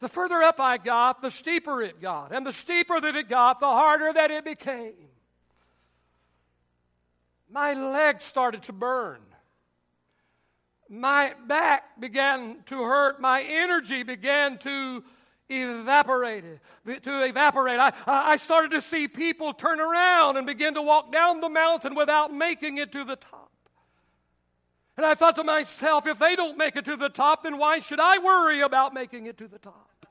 The 0.00 0.08
further 0.08 0.42
up 0.42 0.60
I 0.60 0.76
got, 0.76 1.22
the 1.22 1.30
steeper 1.30 1.80
it 1.80 2.00
got. 2.00 2.32
And 2.32 2.44
the 2.44 2.52
steeper 2.52 3.00
that 3.00 3.16
it 3.16 3.28
got, 3.28 3.60
the 3.60 3.66
harder 3.66 4.12
that 4.12 4.30
it 4.30 4.44
became. 4.44 5.08
My 7.50 7.72
legs 7.72 8.24
started 8.24 8.64
to 8.64 8.72
burn. 8.72 9.20
My 10.90 11.34
back 11.46 11.98
began 12.00 12.58
to 12.66 12.82
hurt. 12.82 13.20
My 13.20 13.42
energy 13.42 14.02
began 14.02 14.58
to 14.58 15.04
evaporate. 15.48 16.44
To 17.02 17.24
evaporate. 17.24 17.78
I, 17.78 17.92
I 18.06 18.36
started 18.36 18.70
to 18.72 18.80
see 18.80 19.08
people 19.08 19.52
turn 19.52 19.80
around 19.80 20.36
and 20.36 20.46
begin 20.46 20.74
to 20.74 20.82
walk 20.82 21.12
down 21.12 21.40
the 21.40 21.48
mountain 21.48 21.94
without 21.94 22.32
making 22.32 22.78
it 22.78 22.92
to 22.92 23.04
the 23.04 23.16
top. 23.16 23.50
And 24.96 25.04
I 25.04 25.14
thought 25.14 25.36
to 25.36 25.44
myself, 25.44 26.06
if 26.06 26.18
they 26.18 26.36
don't 26.36 26.56
make 26.56 26.76
it 26.76 26.84
to 26.84 26.96
the 26.96 27.08
top, 27.08 27.42
then 27.42 27.58
why 27.58 27.80
should 27.80 28.00
I 28.00 28.18
worry 28.18 28.60
about 28.60 28.94
making 28.94 29.26
it 29.26 29.36
to 29.38 29.48
the 29.48 29.58
top? 29.58 30.06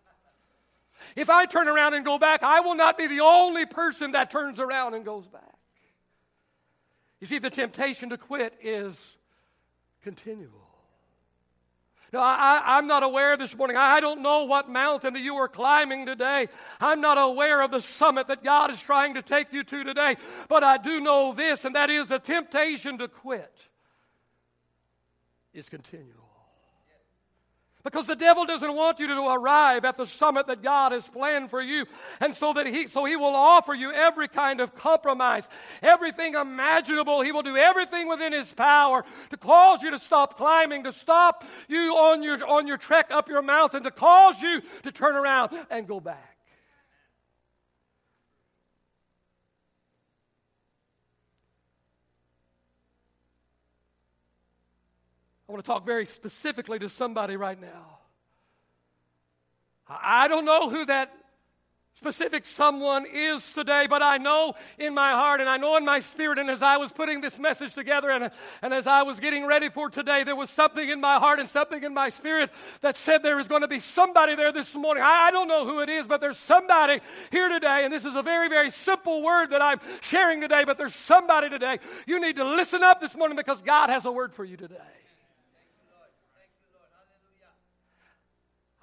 If 1.16 1.30
I 1.30 1.46
turn 1.46 1.68
around 1.68 1.94
and 1.94 2.06
go 2.06 2.18
back, 2.18 2.44
I 2.44 2.60
will 2.62 2.76
not 2.76 2.98
be 2.98 3.08
the 3.08 3.22
only 3.22 3.66
person 3.66 4.12
that 4.14 4.32
turns 4.32 4.60
around 4.60 4.94
and 4.94 5.04
goes 5.04 5.28
back. 5.28 5.42
You 7.20 7.28
see, 7.28 7.40
the 7.40 7.50
temptation 7.50 8.10
to 8.10 8.18
quit 8.18 8.54
is 8.62 8.96
continual. 10.02 10.63
I, 12.20 12.78
am 12.78 12.88
not 12.88 13.04
aware 13.04 13.38
this 13.38 13.56
morning. 13.56 13.78
I 13.78 14.00
don't 14.00 14.22
know 14.22 14.46
what 14.46 14.70
mountain 14.70 15.14
that 15.14 15.22
you 15.22 15.36
are 15.36 15.48
climbing 15.48 16.06
today. 16.06 16.48
I'm 16.80 17.02
not 17.02 17.18
aware 17.18 17.62
of 17.62 17.72
the 17.72 17.82
summit 17.82 18.28
that 18.28 18.44
God 18.44 18.72
is 18.72 18.82
trying 18.82 19.16
to 19.16 19.22
take 19.22 19.52
you 19.52 19.64
to 19.64 19.84
today. 19.84 20.18
But 20.48 20.64
I 20.64 20.78
do 20.78 21.00
know 21.00 21.34
this, 21.34 21.66
and 21.66 21.76
that 21.76 21.90
is 21.90 22.08
the 22.08 22.20
temptation 22.20 22.98
to 23.00 23.08
quit 23.08 23.68
is 25.54 25.70
continual. 25.70 26.23
Because 27.84 28.08
the 28.08 28.16
devil 28.16 28.46
doesn't 28.46 28.74
want 28.74 29.00
you 29.00 29.08
to 29.08 29.28
arrive 29.28 29.84
at 29.84 29.98
the 29.98 30.06
summit 30.06 30.48
that 30.48 30.62
God 30.62 30.94
has 30.94 31.06
planned 31.06 31.50
for 31.50 31.62
you. 31.62 31.86
And 32.22 32.34
so 32.36 32.54
that 32.54 32.66
he 32.66 32.88
so 32.88 33.04
he 33.04 33.18
will 33.18 33.36
offer 33.36 33.74
you 33.74 33.92
every 33.92 34.30
kind 34.30 34.62
of 34.62 34.74
compromise, 34.74 35.48
everything 35.82 36.36
imaginable. 36.36 37.22
He 37.22 37.34
will 37.34 37.44
do 37.44 37.58
everything 37.58 38.08
within 38.08 38.32
his 38.32 38.54
power 38.54 39.04
to 39.32 39.38
cause 39.38 39.84
you 39.84 39.92
to 39.92 39.98
stop 39.98 40.38
climbing, 40.38 40.86
to 40.86 40.94
stop 40.94 41.44
you 41.68 41.96
on 41.98 42.24
your 42.24 42.46
on 42.48 42.68
your 42.68 42.78
trek 42.78 43.12
up 43.12 43.28
your 43.28 43.42
mountain, 43.42 43.84
to 43.84 43.92
cause 43.92 44.42
you 44.42 44.62
to 44.84 44.92
turn 44.92 45.16
around 45.16 45.52
and 45.70 45.86
go 45.86 46.00
back. 46.00 46.33
Want 55.54 55.64
to 55.64 55.72
talk 55.72 55.86
very 55.86 56.08
specifically 56.08 56.80
to 56.80 56.90
somebody 56.90 57.38
right 57.38 57.62
now. 57.62 58.00
I 59.88 60.28
don't 60.28 60.46
know 60.46 60.68
who 60.68 60.84
that 60.86 61.14
specific 61.96 62.46
someone 62.46 63.06
is 63.06 63.52
today, 63.52 63.86
but 63.88 64.02
I 64.02 64.18
know 64.18 64.56
in 64.80 64.96
my 64.96 65.12
heart 65.12 65.42
and 65.42 65.48
I 65.48 65.58
know 65.58 65.78
in 65.78 65.86
my 65.86 66.00
spirit, 66.00 66.40
and 66.40 66.50
as 66.50 66.64
I 66.64 66.78
was 66.78 66.92
putting 66.92 67.22
this 67.22 67.38
message 67.38 67.76
together 67.76 68.10
and, 68.10 68.32
and 68.64 68.74
as 68.74 68.88
I 68.88 69.04
was 69.04 69.20
getting 69.20 69.46
ready 69.46 69.70
for 69.70 69.92
today, 69.92 70.24
there 70.24 70.36
was 70.36 70.50
something 70.50 70.90
in 70.90 71.00
my 71.00 71.20
heart 71.20 71.40
and 71.40 71.48
something 71.48 71.84
in 71.84 71.94
my 71.94 72.10
spirit 72.10 72.50
that 72.82 72.98
said 72.98 73.22
there 73.22 73.40
is 73.40 73.48
going 73.48 73.62
to 73.62 73.68
be 73.68 73.80
somebody 73.80 74.34
there 74.34 74.52
this 74.52 74.74
morning. 74.74 75.04
I, 75.04 75.28
I 75.28 75.32
don't 75.32 75.48
know 75.48 75.68
who 75.68 75.82
it 75.82 75.90
is, 75.90 76.08
but 76.08 76.20
there's 76.20 76.38
somebody 76.38 77.00
here 77.32 77.48
today, 77.48 77.84
and 77.84 77.94
this 77.94 78.06
is 78.06 78.16
a 78.16 78.24
very, 78.24 78.50
very 78.50 78.72
simple 78.72 79.22
word 79.22 79.52
that 79.52 79.62
I'm 79.62 79.80
sharing 80.02 80.42
today, 80.42 80.64
but 80.66 80.80
there's 80.80 80.96
somebody 80.96 81.50
today. 81.50 81.78
You 82.08 82.20
need 82.20 82.38
to 82.38 82.44
listen 82.44 82.82
up 82.82 83.00
this 83.00 83.16
morning 83.16 83.38
because 83.38 83.62
God 83.62 83.92
has 83.92 84.04
a 84.06 84.12
word 84.12 84.34
for 84.34 84.44
you 84.44 84.58
today. 84.58 85.03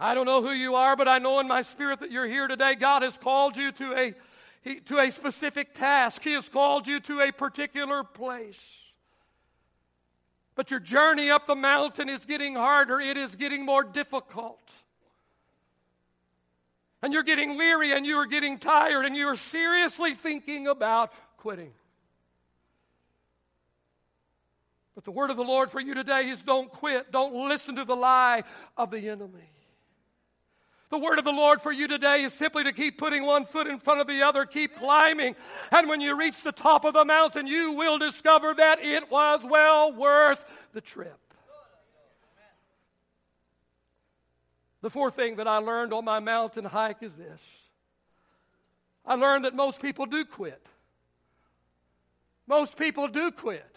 I 0.01 0.15
don't 0.15 0.25
know 0.25 0.41
who 0.41 0.53
you 0.53 0.77
are, 0.77 0.97
but 0.97 1.09
I 1.09 1.19
know 1.19 1.41
in 1.41 1.47
my 1.47 1.61
spirit 1.61 2.01
that 2.01 2.11
you're 2.11 2.27
here 2.27 2.49
today. 2.49 2.75
God 2.75 3.03
has 3.03 3.19
called 3.19 3.55
you 3.55 3.71
to 3.73 4.15
a, 4.65 4.81
to 4.87 4.99
a 4.99 5.11
specific 5.11 5.75
task, 5.75 6.25
He 6.25 6.33
has 6.33 6.49
called 6.49 6.87
you 6.87 7.01
to 7.01 7.21
a 7.21 7.31
particular 7.31 8.03
place. 8.03 8.59
But 10.55 10.71
your 10.71 10.81
journey 10.81 11.31
up 11.31 11.47
the 11.47 11.55
mountain 11.55 12.09
is 12.09 12.25
getting 12.25 12.55
harder, 12.55 12.99
it 12.99 13.19
is 13.19 13.37
getting 13.37 13.65
more 13.65 13.85
difficult. 13.85 14.59
And 17.03 17.13
you're 17.13 17.23
getting 17.23 17.57
weary 17.57 17.93
and 17.93 18.05
you 18.05 18.17
are 18.17 18.27
getting 18.27 18.59
tired 18.59 19.07
and 19.07 19.17
you 19.17 19.27
are 19.27 19.37
seriously 19.37 20.15
thinking 20.15 20.67
about 20.67 21.13
quitting. 21.39 21.73
But 24.95 25.05
the 25.05 25.11
word 25.11 25.31
of 25.31 25.39
the 25.39 25.45
Lord 25.45 25.71
for 25.71 25.81
you 25.81 25.95
today 25.95 26.29
is 26.29 26.43
don't 26.43 26.71
quit. 26.71 27.11
Don't 27.11 27.49
listen 27.49 27.77
to 27.77 27.87
the 27.87 27.97
lie 27.97 28.45
of 28.77 28.91
the 28.91 29.09
enemy. 29.09 29.60
The 30.91 30.99
word 30.99 31.21
of 31.21 31.25
the 31.25 31.31
Lord 31.31 31.63
for 31.63 31.71
you 31.71 31.87
today 31.87 32.25
is 32.25 32.33
simply 32.33 32.65
to 32.65 32.73
keep 32.73 32.99
putting 32.99 33.25
one 33.25 33.47
foot 33.47 33.69
in 33.69 33.79
front 33.79 34.01
of 34.01 34.09
the 34.09 34.23
other, 34.23 34.45
keep 34.45 34.77
climbing. 34.77 35.37
And 35.71 35.89
when 35.89 36.01
you 36.01 36.19
reach 36.19 36.43
the 36.43 36.51
top 36.51 36.85
of 36.85 36.95
the 36.95 37.05
mountain, 37.05 37.47
you 37.47 37.73
will 37.73 37.97
discover 37.97 38.55
that 38.55 38.85
it 38.85 39.09
was 39.09 39.45
well 39.45 39.93
worth 39.93 40.45
the 40.73 40.81
trip. 40.81 41.19
The 44.83 44.91
fourth 44.91 45.15
thing 45.15 45.37
that 45.37 45.47
I 45.47 45.59
learned 45.59 45.93
on 45.93 46.05
my 46.05 46.19
mountain 46.19 46.65
hike 46.65 47.03
is 47.03 47.15
this 47.15 47.41
I 49.07 49.15
learned 49.15 49.45
that 49.45 49.55
most 49.55 49.81
people 49.81 50.07
do 50.07 50.25
quit. 50.25 50.65
Most 52.49 52.77
people 52.77 53.07
do 53.07 53.31
quit 53.31 53.77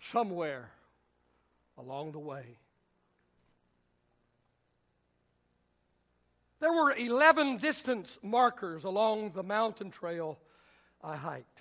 somewhere 0.00 0.70
along 1.78 2.12
the 2.12 2.18
way. 2.18 2.58
There 6.60 6.72
were 6.72 6.94
11 6.94 7.56
distance 7.56 8.18
markers 8.22 8.84
along 8.84 9.32
the 9.32 9.42
mountain 9.42 9.90
trail 9.90 10.38
I 11.02 11.16
hiked. 11.16 11.60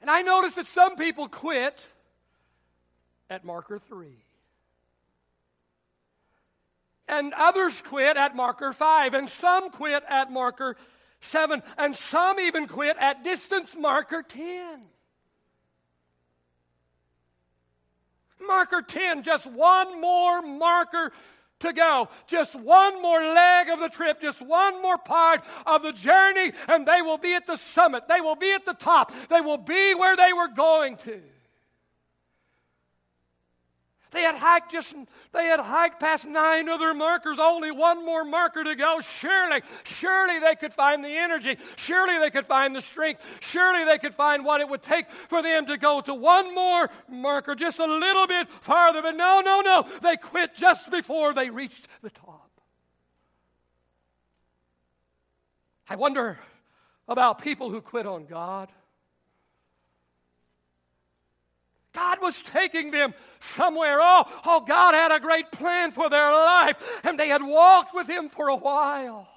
And 0.00 0.08
I 0.08 0.22
noticed 0.22 0.56
that 0.56 0.66
some 0.66 0.96
people 0.96 1.28
quit 1.28 1.80
at 3.28 3.44
marker 3.44 3.80
three. 3.80 4.22
And 7.08 7.34
others 7.34 7.82
quit 7.82 8.16
at 8.16 8.36
marker 8.36 8.72
five, 8.72 9.14
and 9.14 9.28
some 9.28 9.70
quit 9.70 10.04
at 10.08 10.30
marker 10.30 10.76
seven, 11.20 11.62
and 11.76 11.96
some 11.96 12.38
even 12.38 12.68
quit 12.68 12.96
at 12.98 13.24
distance 13.24 13.74
marker 13.76 14.22
10. 14.22 14.80
Marker 18.46 18.82
10, 18.82 19.22
just 19.22 19.46
one 19.46 20.00
more 20.00 20.42
marker 20.42 21.12
to 21.64 21.72
go. 21.72 22.08
Just 22.26 22.54
one 22.54 23.02
more 23.02 23.20
leg 23.20 23.68
of 23.68 23.80
the 23.80 23.88
trip, 23.88 24.20
just 24.20 24.40
one 24.40 24.80
more 24.80 24.98
part 24.98 25.42
of 25.66 25.82
the 25.82 25.92
journey, 25.92 26.52
and 26.68 26.86
they 26.86 27.02
will 27.02 27.18
be 27.18 27.34
at 27.34 27.46
the 27.46 27.56
summit. 27.56 28.04
They 28.08 28.20
will 28.20 28.36
be 28.36 28.52
at 28.52 28.64
the 28.64 28.74
top. 28.74 29.12
They 29.28 29.40
will 29.40 29.58
be 29.58 29.94
where 29.94 30.16
they 30.16 30.32
were 30.32 30.48
going 30.48 30.96
to. 30.98 31.20
They 34.14 34.22
had 34.22 34.36
hiked 34.36 34.70
just 34.70 34.94
they 35.32 35.46
had 35.46 35.58
hiked 35.58 35.98
past 35.98 36.24
nine 36.24 36.68
other 36.68 36.94
markers, 36.94 37.40
only 37.40 37.72
one 37.72 38.06
more 38.06 38.24
marker 38.24 38.62
to 38.62 38.76
go. 38.76 39.00
Surely, 39.00 39.60
surely 39.82 40.38
they 40.38 40.54
could 40.54 40.72
find 40.72 41.04
the 41.04 41.08
energy. 41.08 41.58
Surely 41.74 42.20
they 42.20 42.30
could 42.30 42.46
find 42.46 42.76
the 42.76 42.80
strength. 42.80 43.22
Surely 43.40 43.84
they 43.84 43.98
could 43.98 44.14
find 44.14 44.44
what 44.44 44.60
it 44.60 44.68
would 44.68 44.84
take 44.84 45.10
for 45.10 45.42
them 45.42 45.66
to 45.66 45.76
go 45.76 46.00
to 46.00 46.14
one 46.14 46.54
more 46.54 46.88
marker, 47.08 47.56
just 47.56 47.80
a 47.80 47.86
little 47.86 48.28
bit 48.28 48.48
farther. 48.60 49.02
But 49.02 49.16
no, 49.16 49.42
no, 49.44 49.60
no. 49.60 49.84
They 50.00 50.16
quit 50.16 50.54
just 50.54 50.92
before 50.92 51.34
they 51.34 51.50
reached 51.50 51.88
the 52.00 52.10
top. 52.10 52.50
I 55.88 55.96
wonder 55.96 56.38
about 57.08 57.42
people 57.42 57.68
who 57.68 57.80
quit 57.80 58.06
on 58.06 58.26
God. 58.26 58.68
God 61.94 62.20
was 62.20 62.42
taking 62.42 62.90
them 62.90 63.14
somewhere. 63.40 63.98
Oh, 64.00 64.24
oh, 64.44 64.60
God 64.60 64.94
had 64.94 65.12
a 65.12 65.20
great 65.20 65.50
plan 65.52 65.92
for 65.92 66.10
their 66.10 66.30
life, 66.30 66.76
and 67.04 67.18
they 67.18 67.28
had 67.28 67.42
walked 67.42 67.94
with 67.94 68.08
Him 68.08 68.28
for 68.28 68.48
a 68.48 68.56
while. 68.56 69.28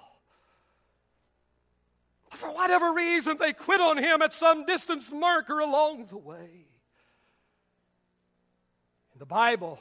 For 2.31 2.51
whatever 2.51 2.93
reason, 2.93 3.37
they 3.39 3.53
quit 3.53 3.79
on 3.79 3.97
Him 3.97 4.21
at 4.21 4.33
some 4.33 4.65
distance 4.65 5.11
marker 5.11 5.59
along 5.59 6.07
the 6.07 6.17
way. 6.17 6.65
In 9.13 9.19
the 9.19 9.25
Bible, 9.25 9.79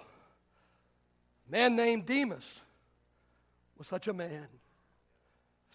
a 1.49 1.53
man 1.53 1.77
named 1.77 2.07
Demas 2.07 2.45
was 3.79 3.87
such 3.87 4.09
a 4.09 4.13
man. 4.13 4.47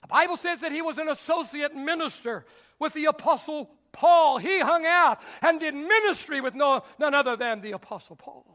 The 0.02 0.08
Bible 0.08 0.38
says 0.38 0.62
that 0.62 0.72
he 0.72 0.82
was 0.82 0.98
an 0.98 1.10
associate 1.10 1.76
minister 1.76 2.46
with 2.80 2.94
the 2.94 3.06
Apostle 3.06 3.70
Paul, 3.92 4.38
he 4.38 4.60
hung 4.60 4.86
out 4.86 5.20
and 5.42 5.60
did 5.60 5.74
ministry 5.74 6.42
with 6.42 6.56
no, 6.56 6.84
none 6.98 7.14
other 7.14 7.36
than 7.36 7.62
the 7.62 7.72
Apostle 7.72 8.16
Paul, 8.16 8.46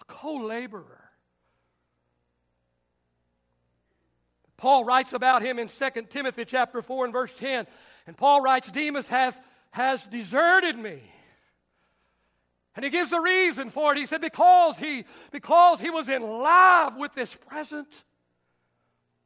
a 0.00 0.04
co 0.04 0.36
laborer. 0.36 1.10
Paul 4.56 4.84
writes 4.84 5.14
about 5.14 5.42
him 5.42 5.58
in 5.58 5.68
2 5.68 5.90
Timothy 6.10 6.44
chapter 6.44 6.82
4 6.82 7.06
and 7.06 7.12
verse 7.14 7.32
10. 7.32 7.66
And 8.06 8.16
Paul 8.16 8.42
writes, 8.42 8.70
Demas 8.70 9.08
has, 9.08 9.34
has 9.70 10.04
deserted 10.04 10.76
me. 10.76 11.00
And 12.76 12.84
he 12.84 12.90
gives 12.90 13.10
the 13.10 13.20
reason 13.20 13.70
for 13.70 13.92
it. 13.92 13.98
He 13.98 14.06
said, 14.06 14.20
because 14.20 14.76
he, 14.76 15.04
because 15.32 15.80
he 15.80 15.88
was 15.88 16.08
in 16.10 16.22
love 16.22 16.96
with 16.96 17.14
this 17.14 17.34
present 17.34 17.88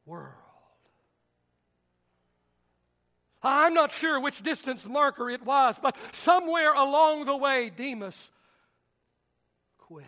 world. 0.07 0.44
I'm 3.45 3.75
not 3.75 3.93
sure 3.93 4.19
which 4.19 4.43
distance 4.43 4.87
marker 4.87 5.29
it 5.29 5.45
was, 5.45 5.79
but 5.81 5.97
somewhere 6.13 6.73
along 6.73 7.27
the 7.27 7.37
way, 7.37 7.71
Demas 7.71 8.31
quit. 9.79 10.05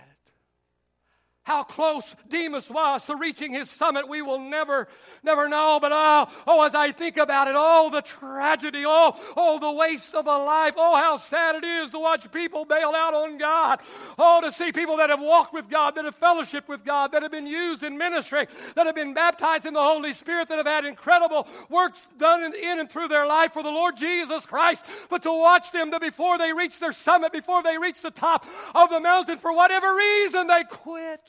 How 1.46 1.62
close 1.62 2.16
Demas 2.28 2.68
was 2.68 3.04
to 3.04 3.14
reaching 3.14 3.52
his 3.52 3.70
summit, 3.70 4.08
we 4.08 4.20
will 4.20 4.40
never, 4.40 4.88
never 5.22 5.48
know. 5.48 5.78
But 5.80 5.92
oh, 5.94 6.26
oh, 6.44 6.64
as 6.64 6.74
I 6.74 6.90
think 6.90 7.18
about 7.18 7.46
it, 7.46 7.54
oh, 7.56 7.88
the 7.88 8.02
tragedy, 8.02 8.82
oh, 8.84 9.14
oh, 9.36 9.60
the 9.60 9.70
waste 9.70 10.16
of 10.16 10.26
a 10.26 10.38
life, 10.38 10.74
oh, 10.76 10.96
how 10.96 11.18
sad 11.18 11.54
it 11.54 11.62
is 11.62 11.90
to 11.90 12.00
watch 12.00 12.32
people 12.32 12.64
bail 12.64 12.92
out 12.96 13.14
on 13.14 13.38
God. 13.38 13.78
Oh, 14.18 14.40
to 14.40 14.50
see 14.50 14.72
people 14.72 14.96
that 14.96 15.08
have 15.08 15.20
walked 15.20 15.54
with 15.54 15.70
God, 15.70 15.94
that 15.94 16.04
have 16.04 16.16
fellowship 16.16 16.68
with 16.68 16.84
God, 16.84 17.12
that 17.12 17.22
have 17.22 17.30
been 17.30 17.46
used 17.46 17.84
in 17.84 17.96
ministry, 17.96 18.48
that 18.74 18.86
have 18.86 18.96
been 18.96 19.14
baptized 19.14 19.66
in 19.66 19.74
the 19.74 19.80
Holy 19.80 20.14
Spirit, 20.14 20.48
that 20.48 20.58
have 20.58 20.66
had 20.66 20.84
incredible 20.84 21.46
works 21.68 22.08
done 22.18 22.42
in, 22.42 22.54
in 22.56 22.80
and 22.80 22.90
through 22.90 23.06
their 23.06 23.24
life 23.24 23.52
for 23.52 23.62
the 23.62 23.70
Lord 23.70 23.96
Jesus 23.96 24.44
Christ. 24.46 24.84
But 25.08 25.22
to 25.22 25.32
watch 25.32 25.70
them 25.70 25.92
that 25.92 26.00
before 26.00 26.38
they 26.38 26.52
reach 26.52 26.80
their 26.80 26.92
summit, 26.92 27.30
before 27.30 27.62
they 27.62 27.78
reach 27.78 28.02
the 28.02 28.10
top 28.10 28.44
of 28.74 28.90
the 28.90 28.98
mountain, 28.98 29.38
for 29.38 29.52
whatever 29.52 29.94
reason, 29.94 30.48
they 30.48 30.64
quit. 30.64 31.20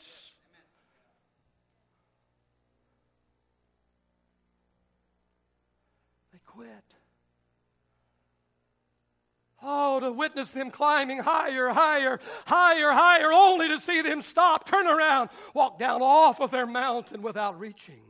Oh, 9.62 10.00
to 10.00 10.12
witness 10.12 10.52
them 10.52 10.70
climbing 10.70 11.20
higher, 11.20 11.70
higher, 11.70 12.20
higher, 12.46 12.92
higher, 12.92 13.34
only 13.34 13.68
to 13.70 13.80
see 13.80 14.02
them 14.02 14.22
stop, 14.22 14.70
turn 14.70 14.88
around, 14.88 15.30
walk 15.54 15.80
down 15.80 16.02
off 16.02 16.40
of 16.40 16.52
their 16.52 16.68
mountain 16.68 17.22
without 17.24 17.60
reaching 17.60 18.04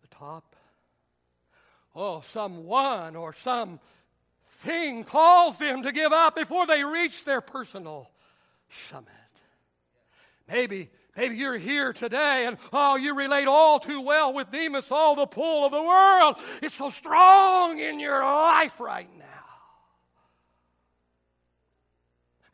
the 0.00 0.08
top. 0.08 0.54
Oh, 1.94 2.20
someone 2.20 3.16
or 3.16 3.32
some 3.32 3.80
thing 4.60 5.02
calls 5.02 5.58
them 5.58 5.82
to 5.82 5.90
give 5.90 6.12
up 6.12 6.36
before 6.36 6.66
they 6.66 6.84
reach 6.84 7.24
their 7.24 7.40
personal 7.40 8.10
summit. 8.68 9.08
Maybe 10.46 10.90
Maybe 11.20 11.36
you're 11.36 11.58
here 11.58 11.92
today 11.92 12.46
and 12.46 12.56
oh, 12.72 12.96
you 12.96 13.14
relate 13.14 13.46
all 13.46 13.78
too 13.78 14.00
well 14.00 14.32
with 14.32 14.50
Demas. 14.50 14.86
Oh, 14.90 15.14
the 15.14 15.26
pull 15.26 15.66
of 15.66 15.70
the 15.70 15.82
world. 15.82 16.36
It's 16.62 16.76
so 16.76 16.88
strong 16.88 17.78
in 17.78 18.00
your 18.00 18.24
life 18.24 18.80
right 18.80 19.06
now. 19.18 19.26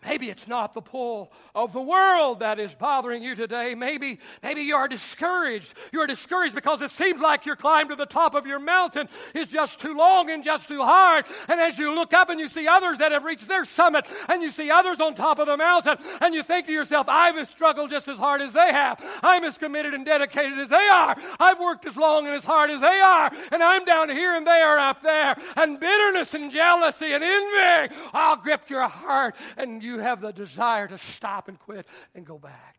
Maybe 0.04 0.30
it's 0.30 0.46
not 0.46 0.74
the 0.74 0.82
pull 0.82 1.32
of 1.54 1.72
the 1.72 1.80
world 1.80 2.40
that 2.40 2.60
is 2.60 2.74
bothering 2.74 3.22
you 3.22 3.34
today. 3.34 3.74
Maybe, 3.74 4.20
maybe 4.42 4.60
you 4.60 4.76
are 4.76 4.86
discouraged. 4.86 5.74
You 5.90 6.00
are 6.00 6.06
discouraged 6.06 6.54
because 6.54 6.80
it 6.80 6.90
seems 6.90 7.20
like 7.20 7.44
your 7.44 7.56
climb 7.56 7.88
to 7.88 7.96
the 7.96 8.06
top 8.06 8.34
of 8.34 8.46
your 8.46 8.58
mountain 8.58 9.08
is 9.34 9.48
just 9.48 9.80
too 9.80 9.96
long 9.96 10.30
and 10.30 10.44
just 10.44 10.68
too 10.68 10.82
hard. 10.82 11.24
And 11.48 11.60
as 11.60 11.78
you 11.78 11.92
look 11.94 12.12
up 12.12 12.28
and 12.28 12.38
you 12.38 12.46
see 12.46 12.68
others 12.68 12.98
that 12.98 13.10
have 13.10 13.24
reached 13.24 13.48
their 13.48 13.64
summit 13.64 14.06
and 14.28 14.42
you 14.42 14.50
see 14.50 14.70
others 14.70 15.00
on 15.00 15.14
top 15.14 15.38
of 15.38 15.46
the 15.46 15.56
mountain 15.56 15.96
and 16.20 16.34
you 16.34 16.42
think 16.42 16.66
to 16.66 16.72
yourself, 16.72 17.08
I've 17.08 17.48
struggled 17.48 17.90
just 17.90 18.06
as 18.06 18.18
hard 18.18 18.42
as 18.42 18.52
they 18.52 18.72
have. 18.72 19.02
I'm 19.22 19.44
as 19.44 19.58
committed 19.58 19.94
and 19.94 20.04
dedicated 20.04 20.58
as 20.58 20.68
they 20.68 20.76
are. 20.76 21.16
I've 21.40 21.58
worked 21.58 21.86
as 21.86 21.96
long 21.96 22.26
and 22.26 22.36
as 22.36 22.44
hard 22.44 22.70
as 22.70 22.80
they 22.80 23.00
are. 23.00 23.32
And 23.50 23.62
I'm 23.62 23.84
down 23.84 24.10
here 24.10 24.36
and 24.36 24.46
they 24.46 24.60
are 24.60 24.78
up 24.78 25.02
there. 25.02 25.36
And 25.56 25.80
bitterness 25.80 26.34
and 26.34 26.52
jealousy 26.52 27.12
and 27.12 27.24
envy 27.24 27.94
all 28.12 28.36
gripped 28.36 28.70
your 28.70 28.86
heart 28.86 29.34
and 29.56 29.82
you 29.86 29.98
have 29.98 30.20
the 30.20 30.32
desire 30.32 30.86
to 30.88 30.98
stop 30.98 31.48
and 31.48 31.58
quit 31.58 31.86
and 32.14 32.26
go 32.26 32.38
back. 32.38 32.76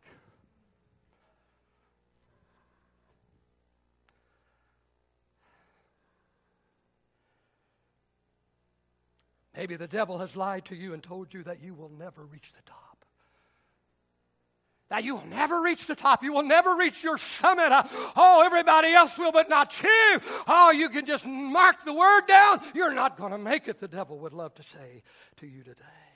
Maybe 9.56 9.74
the 9.74 9.88
devil 9.88 10.18
has 10.18 10.36
lied 10.36 10.66
to 10.66 10.76
you 10.76 10.94
and 10.94 11.02
told 11.02 11.34
you 11.34 11.42
that 11.42 11.60
you 11.60 11.74
will 11.74 11.90
never 11.98 12.24
reach 12.24 12.52
the 12.52 12.62
top. 12.62 13.04
That 14.88 15.02
you 15.02 15.16
will 15.16 15.26
never 15.26 15.60
reach 15.60 15.86
the 15.86 15.96
top. 15.96 16.22
You 16.22 16.32
will 16.32 16.44
never 16.44 16.76
reach 16.76 17.02
your 17.02 17.18
summit. 17.18 17.72
Uh, 17.72 17.82
oh, 18.16 18.42
everybody 18.46 18.92
else 18.92 19.18
will, 19.18 19.32
but 19.32 19.48
not 19.48 19.82
you. 19.82 20.20
Oh, 20.46 20.70
you 20.70 20.88
can 20.90 21.06
just 21.06 21.26
mark 21.26 21.84
the 21.84 21.92
word 21.92 22.22
down. 22.28 22.60
You're 22.72 22.94
not 22.94 23.18
going 23.18 23.32
to 23.32 23.38
make 23.38 23.66
it, 23.66 23.80
the 23.80 23.88
devil 23.88 24.18
would 24.20 24.32
love 24.32 24.54
to 24.54 24.62
say 24.62 25.02
to 25.38 25.46
you 25.46 25.64
today. 25.64 26.07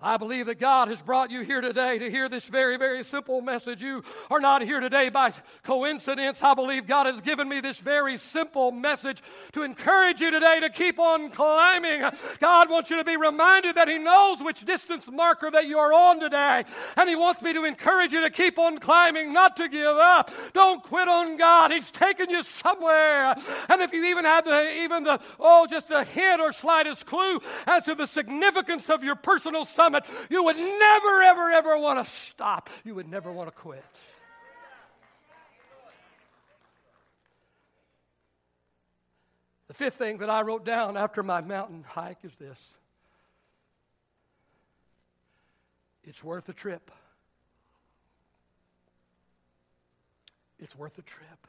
I 0.00 0.16
believe 0.16 0.46
that 0.46 0.60
God 0.60 0.86
has 0.88 1.02
brought 1.02 1.32
you 1.32 1.40
here 1.40 1.60
today 1.60 1.98
to 1.98 2.08
hear 2.08 2.28
this 2.28 2.46
very, 2.46 2.76
very 2.76 3.02
simple 3.02 3.40
message. 3.40 3.82
You 3.82 4.04
are 4.30 4.38
not 4.38 4.62
here 4.62 4.78
today 4.78 5.08
by 5.08 5.32
coincidence. 5.64 6.40
I 6.40 6.54
believe 6.54 6.86
God 6.86 7.06
has 7.06 7.20
given 7.20 7.48
me 7.48 7.60
this 7.60 7.78
very 7.78 8.16
simple 8.16 8.70
message 8.70 9.20
to 9.54 9.62
encourage 9.62 10.20
you 10.20 10.30
today 10.30 10.60
to 10.60 10.70
keep 10.70 11.00
on 11.00 11.30
climbing. 11.30 12.04
God 12.38 12.70
wants 12.70 12.90
you 12.90 12.96
to 12.96 13.04
be 13.04 13.16
reminded 13.16 13.74
that 13.74 13.88
He 13.88 13.98
knows 13.98 14.40
which 14.40 14.64
distance 14.64 15.10
marker 15.10 15.50
that 15.50 15.66
you 15.66 15.78
are 15.78 15.92
on 15.92 16.20
today. 16.20 16.64
And 16.96 17.08
He 17.08 17.16
wants 17.16 17.42
me 17.42 17.52
to 17.54 17.64
encourage 17.64 18.12
you 18.12 18.20
to 18.20 18.30
keep 18.30 18.56
on 18.56 18.78
climbing, 18.78 19.32
not 19.32 19.56
to 19.56 19.68
give 19.68 19.96
up. 19.96 20.30
Don't 20.52 20.80
quit 20.80 21.08
on 21.08 21.36
God. 21.36 21.72
He's 21.72 21.90
taken 21.90 22.30
you 22.30 22.44
somewhere. 22.44 23.34
And 23.68 23.82
if 23.82 23.92
you 23.92 24.04
even 24.04 24.24
have 24.24 24.44
the, 24.44 24.76
even 24.76 25.02
the, 25.02 25.18
oh, 25.40 25.66
just 25.68 25.90
a 25.90 26.04
hint 26.04 26.40
or 26.40 26.52
slightest 26.52 27.04
clue 27.04 27.40
as 27.66 27.82
to 27.82 27.96
the 27.96 28.06
significance 28.06 28.88
of 28.88 29.02
your 29.02 29.16
personal 29.16 29.64
summit, 29.88 30.04
you 30.30 30.44
would 30.44 30.56
never, 30.56 31.22
ever, 31.22 31.50
ever 31.50 31.78
want 31.78 32.04
to 32.04 32.12
stop. 32.12 32.70
You 32.84 32.94
would 32.94 33.08
never 33.08 33.32
want 33.32 33.48
to 33.48 33.54
quit. 33.54 33.84
The 39.68 39.74
fifth 39.74 39.94
thing 39.94 40.18
that 40.18 40.30
I 40.30 40.42
wrote 40.42 40.64
down 40.64 40.96
after 40.96 41.22
my 41.22 41.42
mountain 41.42 41.84
hike 41.86 42.18
is 42.24 42.32
this 42.36 42.58
it's 46.04 46.24
worth 46.24 46.46
the 46.46 46.54
trip. 46.54 46.90
It's 50.58 50.74
worth 50.74 50.96
the 50.96 51.02
trip. 51.02 51.46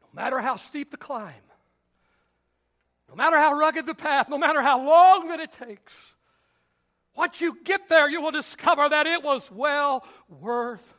No 0.00 0.22
matter 0.22 0.38
how 0.40 0.56
steep 0.56 0.90
the 0.90 0.96
climb, 0.96 1.34
no 3.08 3.16
matter 3.16 3.36
how 3.36 3.58
rugged 3.58 3.84
the 3.84 3.94
path, 3.94 4.28
no 4.28 4.38
matter 4.38 4.62
how 4.62 4.82
long 4.82 5.28
that 5.28 5.40
it 5.40 5.52
takes, 5.52 5.92
once 7.14 7.40
you 7.40 7.58
get 7.64 7.88
there, 7.88 8.08
you 8.08 8.22
will 8.22 8.30
discover 8.30 8.88
that 8.88 9.06
it 9.06 9.22
was 9.22 9.50
well 9.50 10.04
worth 10.28 10.94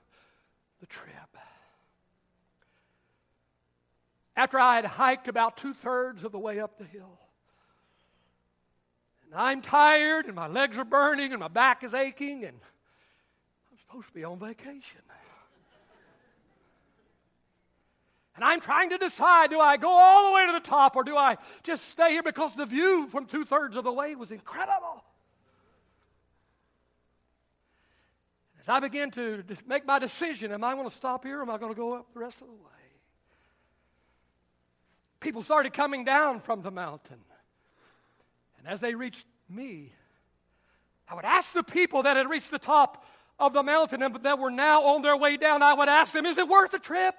the 0.80 0.86
trip. 0.86 1.14
After 4.36 4.60
I 4.60 4.76
had 4.76 4.86
hiked 4.86 5.28
about 5.28 5.58
two 5.58 5.74
thirds 5.74 6.24
of 6.24 6.32
the 6.32 6.40
way 6.40 6.60
up 6.60 6.78
the 6.78 6.86
hill, 6.86 7.20
and 9.26 9.40
I'm 9.40 9.62
tired, 9.62 10.26
and 10.26 10.36
my 10.36 10.48
legs 10.48 10.78
are 10.78 10.86
burning, 10.86 11.32
and 11.32 11.40
my 11.40 11.48
back 11.48 11.84
is 11.84 11.94
aching, 11.94 12.44
and 12.44 12.58
I'm 13.72 13.78
supposed 13.80 14.08
to 14.08 14.14
be 14.14 14.24
on 14.24 14.40
vacation. 14.40 15.02
And 18.36 18.44
I'm 18.44 18.60
trying 18.60 18.90
to 18.90 18.98
decide 18.98 19.52
do 19.52 19.60
I 19.60 19.78
go 19.78 19.90
all 19.90 20.30
the 20.30 20.34
way 20.34 20.48
to 20.48 20.54
the 20.54 20.60
top 20.60 20.96
or 20.96 21.04
do 21.04 21.16
I 21.16 21.38
just 21.62 21.88
stay 21.90 22.10
here 22.10 22.24
because 22.24 22.56
the 22.56 22.66
view 22.66 23.08
from 23.12 23.28
two 23.28 23.46
thirds 23.46 23.76
of 23.76 23.84
the 23.84 23.92
way 23.92 24.16
was 24.16 24.32
incredible. 24.32 25.04
As 28.64 28.70
I 28.70 28.80
began 28.80 29.12
to 29.12 29.44
make 29.68 29.86
my 29.86 30.00
decision, 30.00 30.54
am 30.54 30.64
I 30.64 30.74
going 30.74 30.90
to 30.90 30.96
stop 30.96 31.26
here 31.26 31.40
or 31.40 31.42
am 31.42 31.50
I 31.50 31.58
going 31.58 31.74
to 31.74 31.78
go 31.78 31.96
up 31.96 32.14
the 32.14 32.20
rest 32.22 32.42
of 32.42 32.48
the 32.48 32.54
way? 32.54 32.60
People 35.20 35.44
started 35.44 35.74
coming 35.74 36.06
down 36.06 36.40
from 36.40 36.62
the 36.62 36.72
mountain. 36.72 37.20
And 38.58 38.68
as 38.68 38.80
they 38.80 38.96
reached 38.96 39.26
me, 39.50 39.92
I 41.10 41.16
would 41.16 41.26
ask 41.26 41.52
the 41.52 41.64
people 41.64 42.04
that 42.04 42.16
had 42.16 42.30
reached 42.30 42.52
the 42.52 42.60
top 42.60 43.06
of 43.38 43.52
the 43.52 43.64
mountain 43.64 44.02
and 44.02 44.16
that 44.24 44.40
were 44.40 44.52
now 44.52 44.84
on 44.84 45.02
their 45.02 45.18
way 45.18 45.36
down, 45.36 45.62
I 45.62 45.74
would 45.74 45.90
ask 45.90 46.14
them, 46.14 46.26
is 46.26 46.38
it 46.38 46.48
worth 46.48 46.72
the 46.72 46.80
trip? 46.80 47.16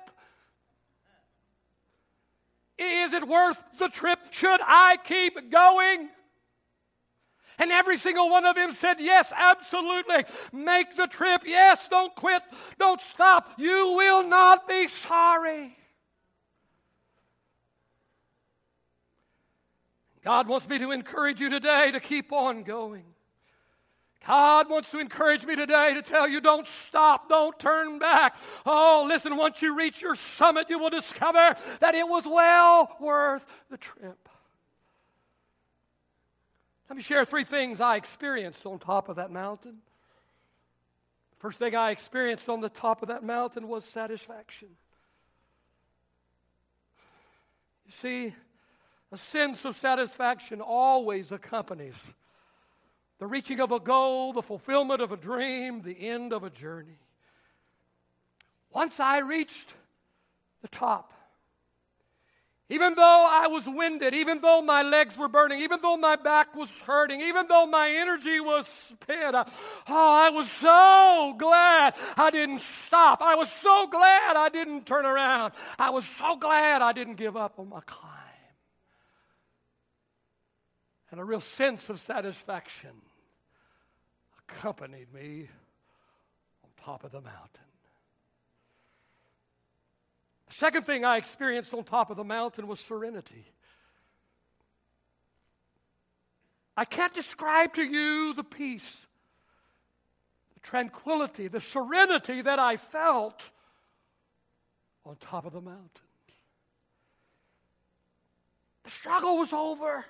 Is 2.79 3.13
it 3.13 3.29
worth 3.29 3.63
the 3.79 3.89
trip? 3.89 4.19
Should 4.31 4.61
I 4.63 4.97
keep 5.05 5.51
going? 5.51 6.09
And 7.59 7.71
every 7.71 7.97
single 7.97 8.29
one 8.29 8.45
of 8.45 8.57
them 8.57 8.73
said, 8.73 8.97
Yes, 9.01 9.33
absolutely. 9.35 10.25
Make 10.53 10.97
the 10.97 11.07
trip. 11.07 11.43
Yes, 11.47 11.87
don't 11.89 12.15
quit. 12.15 12.43
Don't 12.79 13.01
stop. 13.01 13.53
You 13.59 13.95
will 13.97 14.27
not 14.27 14.69
be 14.69 14.89
sorry. 14.89 15.77
God 20.25 20.49
wants 20.49 20.67
me 20.69 20.79
to 20.79 20.91
encourage 20.91 21.41
you 21.41 21.51
today 21.51 21.91
to 21.93 22.01
keep 22.01 22.33
on 22.33 22.63
going. 22.63 23.05
God 24.27 24.71
wants 24.71 24.91
to 24.91 24.99
encourage 24.99 25.45
me 25.45 25.55
today 25.55 25.93
to 25.93 26.01
tell 26.01 26.27
you 26.27 26.41
don't 26.41 26.67
stop, 26.67 27.29
don't 27.29 27.59
turn 27.59 27.99
back. 27.99 28.35
Oh, 28.65 29.05
listen, 29.07 29.37
once 29.37 29.61
you 29.61 29.77
reach 29.77 30.01
your 30.01 30.15
summit, 30.15 30.71
you 30.71 30.79
will 30.79 30.89
discover 30.89 31.55
that 31.81 31.95
it 31.95 32.09
was 32.09 32.25
well 32.25 32.97
worth 33.01 33.47
the 33.71 33.77
trip. 33.77 34.29
Let 36.89 36.97
me 36.97 37.03
share 37.03 37.25
three 37.25 37.45
things 37.45 37.81
I 37.81 37.97
experienced 37.97 38.67
on 38.67 38.79
top 38.79 39.09
of 39.09 39.17
that 39.17 39.31
mountain. 39.31 39.79
First 41.39 41.59
thing 41.59 41.75
I 41.75 41.91
experienced 41.91 42.49
on 42.49 42.61
the 42.61 42.69
top 42.69 43.03
of 43.03 43.09
that 43.09 43.23
mountain 43.23 43.69
was 43.69 43.85
satisfaction. 43.85 44.69
You 47.87 47.93
see, 47.93 48.35
a 49.13 49.19
sense 49.19 49.65
of 49.65 49.77
satisfaction 49.77 50.61
always 50.61 51.33
accompanies 51.33 51.95
the 53.19 53.27
reaching 53.27 53.61
of 53.61 53.73
a 53.73 53.81
goal, 53.81 54.33
the 54.33 54.43
fulfillment 54.43 55.01
of 55.01 55.13
a 55.13 55.17
dream, 55.17 55.83
the 55.83 56.09
end 56.09 56.33
of 56.33 56.43
a 56.45 56.51
journey. 56.51 56.99
Once 58.71 58.99
I 58.99 59.19
reached 59.19 59.75
the 60.63 60.69
top, 60.69 61.13
even 62.71 62.95
though 62.95 63.29
I 63.31 63.47
was 63.49 63.67
winded, 63.67 64.15
even 64.15 64.41
though 64.41 64.63
my 64.63 64.83
legs 64.83 65.19
were 65.19 65.29
burning, 65.29 65.61
even 65.61 65.81
though 65.83 65.99
my 65.99 66.17
back 66.17 66.57
was 66.57 66.71
hurting, 66.81 67.21
even 67.21 67.47
though 67.47 67.67
my 67.67 67.91
energy 67.91 68.41
was 68.41 68.67
spent, 68.67 69.35
I, 69.35 69.47
oh, 69.87 70.25
I 70.27 70.31
was 70.31 70.51
so 70.51 71.35
glad 71.39 71.95
I 72.17 72.31
didn't 72.31 72.63
stop. 72.63 73.21
I 73.21 73.35
was 73.35 73.51
so 73.53 73.87
glad 73.89 74.37
I 74.37 74.49
didn't 74.49 74.87
turn 74.87 75.05
around. 75.05 75.53
I 75.79 75.91
was 75.91 76.07
so 76.07 76.37
glad 76.37 76.81
I 76.81 76.93
didn't 76.93 77.17
give 77.17 77.37
up 77.37 77.59
on 77.59 77.69
my 77.69 77.81
climb. 77.85 78.11
And 81.11 81.21
a 81.21 81.25
real 81.25 81.43
sense 81.43 81.91
of 81.91 82.01
satisfaction 82.01 82.91
accompanied 84.49 85.13
me 85.13 85.49
on 86.65 86.71
top 86.83 87.05
of 87.05 87.13
the 87.13 87.21
mountain. 87.21 87.74
The 90.49 90.55
second 90.55 90.85
thing 90.85 91.05
I 91.05 91.17
experienced 91.17 91.73
on 91.75 91.85
top 91.85 92.11
of 92.11 92.17
the 92.17 92.25
mountain 92.25 92.67
was 92.67 92.81
serenity. 92.81 93.47
I 96.77 96.85
can't 96.85 97.15
describe 97.15 97.75
to 97.75 97.83
you 97.83 98.35
the 98.35 98.45
peace, 98.45 99.07
the 100.55 100.61
tranquility, 100.61 101.49
the 101.49 101.61
serenity 101.61 102.43
that 102.43 102.59
I 102.59 102.77
felt 102.77 103.41
on 105.07 105.17
top 105.17 105.47
of 105.47 105.53
the 105.53 105.61
mountain. 105.61 105.89
The 108.83 108.91
struggle 108.91 109.39
was 109.39 109.53
over. 109.53 110.05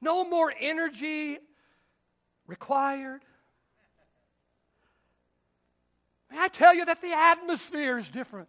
No 0.00 0.28
more 0.28 0.52
energy 0.58 1.38
required. 2.46 3.22
May 6.30 6.40
I 6.40 6.48
tell 6.48 6.74
you 6.74 6.84
that 6.86 7.00
the 7.00 7.12
atmosphere 7.12 7.98
is 7.98 8.08
different 8.08 8.48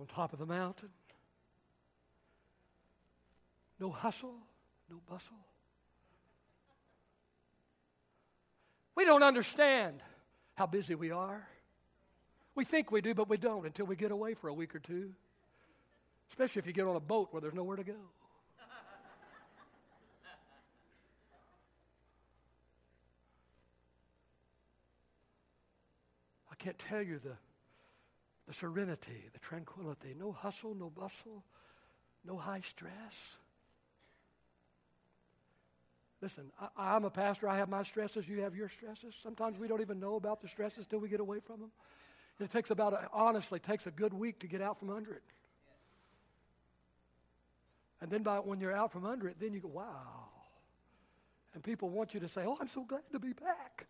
on 0.00 0.06
top 0.06 0.32
of 0.32 0.38
the 0.38 0.46
mountain. 0.46 0.88
No 3.78 3.90
hustle, 3.90 4.34
no 4.90 4.96
bustle. 5.06 5.36
We 8.96 9.04
don't 9.04 9.22
understand 9.22 10.00
how 10.54 10.66
busy 10.66 10.94
we 10.94 11.10
are. 11.10 11.46
We 12.54 12.64
think 12.64 12.90
we 12.90 13.02
do, 13.02 13.14
but 13.14 13.28
we 13.28 13.36
don't 13.36 13.66
until 13.66 13.86
we 13.86 13.94
get 13.96 14.10
away 14.10 14.34
for 14.34 14.48
a 14.48 14.54
week 14.54 14.74
or 14.74 14.78
two. 14.78 15.10
Especially 16.30 16.60
if 16.60 16.66
you 16.66 16.72
get 16.72 16.86
on 16.86 16.96
a 16.96 17.00
boat 17.00 17.28
where 17.30 17.40
there's 17.40 17.54
nowhere 17.54 17.76
to 17.76 17.84
go. 17.84 17.92
I 26.50 26.54
can't 26.56 26.78
tell 26.78 27.02
you 27.02 27.18
the 27.18 27.36
the 28.50 28.54
serenity, 28.54 29.28
the 29.32 29.38
tranquility, 29.38 30.12
no 30.18 30.32
hustle, 30.32 30.74
no 30.74 30.90
bustle, 30.90 31.44
no 32.24 32.36
high 32.36 32.62
stress. 32.62 32.90
Listen, 36.20 36.50
I, 36.76 36.96
am 36.96 37.04
a 37.04 37.10
pastor. 37.10 37.48
I 37.48 37.58
have 37.58 37.68
my 37.68 37.84
stresses. 37.84 38.28
You 38.28 38.40
have 38.40 38.56
your 38.56 38.68
stresses. 38.68 39.14
Sometimes 39.22 39.56
we 39.56 39.68
don't 39.68 39.80
even 39.80 40.00
know 40.00 40.16
about 40.16 40.42
the 40.42 40.48
stresses 40.48 40.88
till 40.88 40.98
we 40.98 41.08
get 41.08 41.20
away 41.20 41.38
from 41.46 41.60
them. 41.60 41.70
It 42.40 42.50
takes 42.50 42.72
about, 42.72 42.92
a, 42.92 43.08
honestly, 43.12 43.60
takes 43.60 43.86
a 43.86 43.92
good 43.92 44.12
week 44.12 44.40
to 44.40 44.48
get 44.48 44.60
out 44.60 44.80
from 44.80 44.90
under 44.90 45.12
it. 45.12 45.22
And 48.00 48.10
then 48.10 48.24
by, 48.24 48.38
when 48.38 48.58
you're 48.58 48.74
out 48.74 48.90
from 48.90 49.06
under 49.06 49.28
it, 49.28 49.36
then 49.38 49.52
you 49.52 49.60
go, 49.60 49.68
wow. 49.68 50.24
And 51.54 51.62
people 51.62 51.88
want 51.88 52.14
you 52.14 52.20
to 52.20 52.28
say, 52.28 52.42
oh, 52.44 52.58
I'm 52.60 52.68
so 52.68 52.82
glad 52.82 53.02
to 53.12 53.20
be 53.20 53.32
back. 53.32 53.86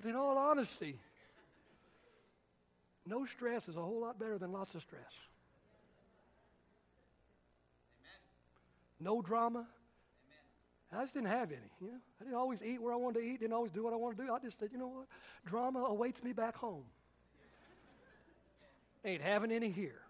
But 0.00 0.10
in 0.10 0.16
all 0.16 0.38
honesty, 0.38 0.98
no 3.06 3.24
stress 3.26 3.68
is 3.68 3.76
a 3.76 3.80
whole 3.80 4.00
lot 4.00 4.18
better 4.18 4.38
than 4.38 4.52
lots 4.52 4.74
of 4.74 4.82
stress. 4.82 5.02
Amen. 9.00 9.14
No 9.14 9.22
drama. 9.22 9.60
Amen. 9.60 11.00
I 11.00 11.02
just 11.02 11.14
didn't 11.14 11.28
have 11.28 11.50
any. 11.50 11.60
You 11.80 11.88
know? 11.88 11.98
I 12.20 12.24
didn't 12.24 12.36
always 12.36 12.62
eat 12.62 12.80
where 12.80 12.92
I 12.92 12.96
wanted 12.96 13.20
to 13.20 13.24
eat, 13.24 13.40
didn't 13.40 13.54
always 13.54 13.72
do 13.72 13.82
what 13.82 13.92
I 13.92 13.96
wanted 13.96 14.18
to 14.18 14.26
do. 14.26 14.32
I 14.32 14.38
just 14.38 14.58
said, 14.60 14.68
you 14.72 14.78
know 14.78 14.88
what? 14.88 15.06
Drama 15.46 15.80
awaits 15.80 16.22
me 16.22 16.32
back 16.32 16.56
home. 16.56 16.84
Ain't 19.04 19.22
having 19.22 19.50
any 19.50 19.70
here. 19.70 20.02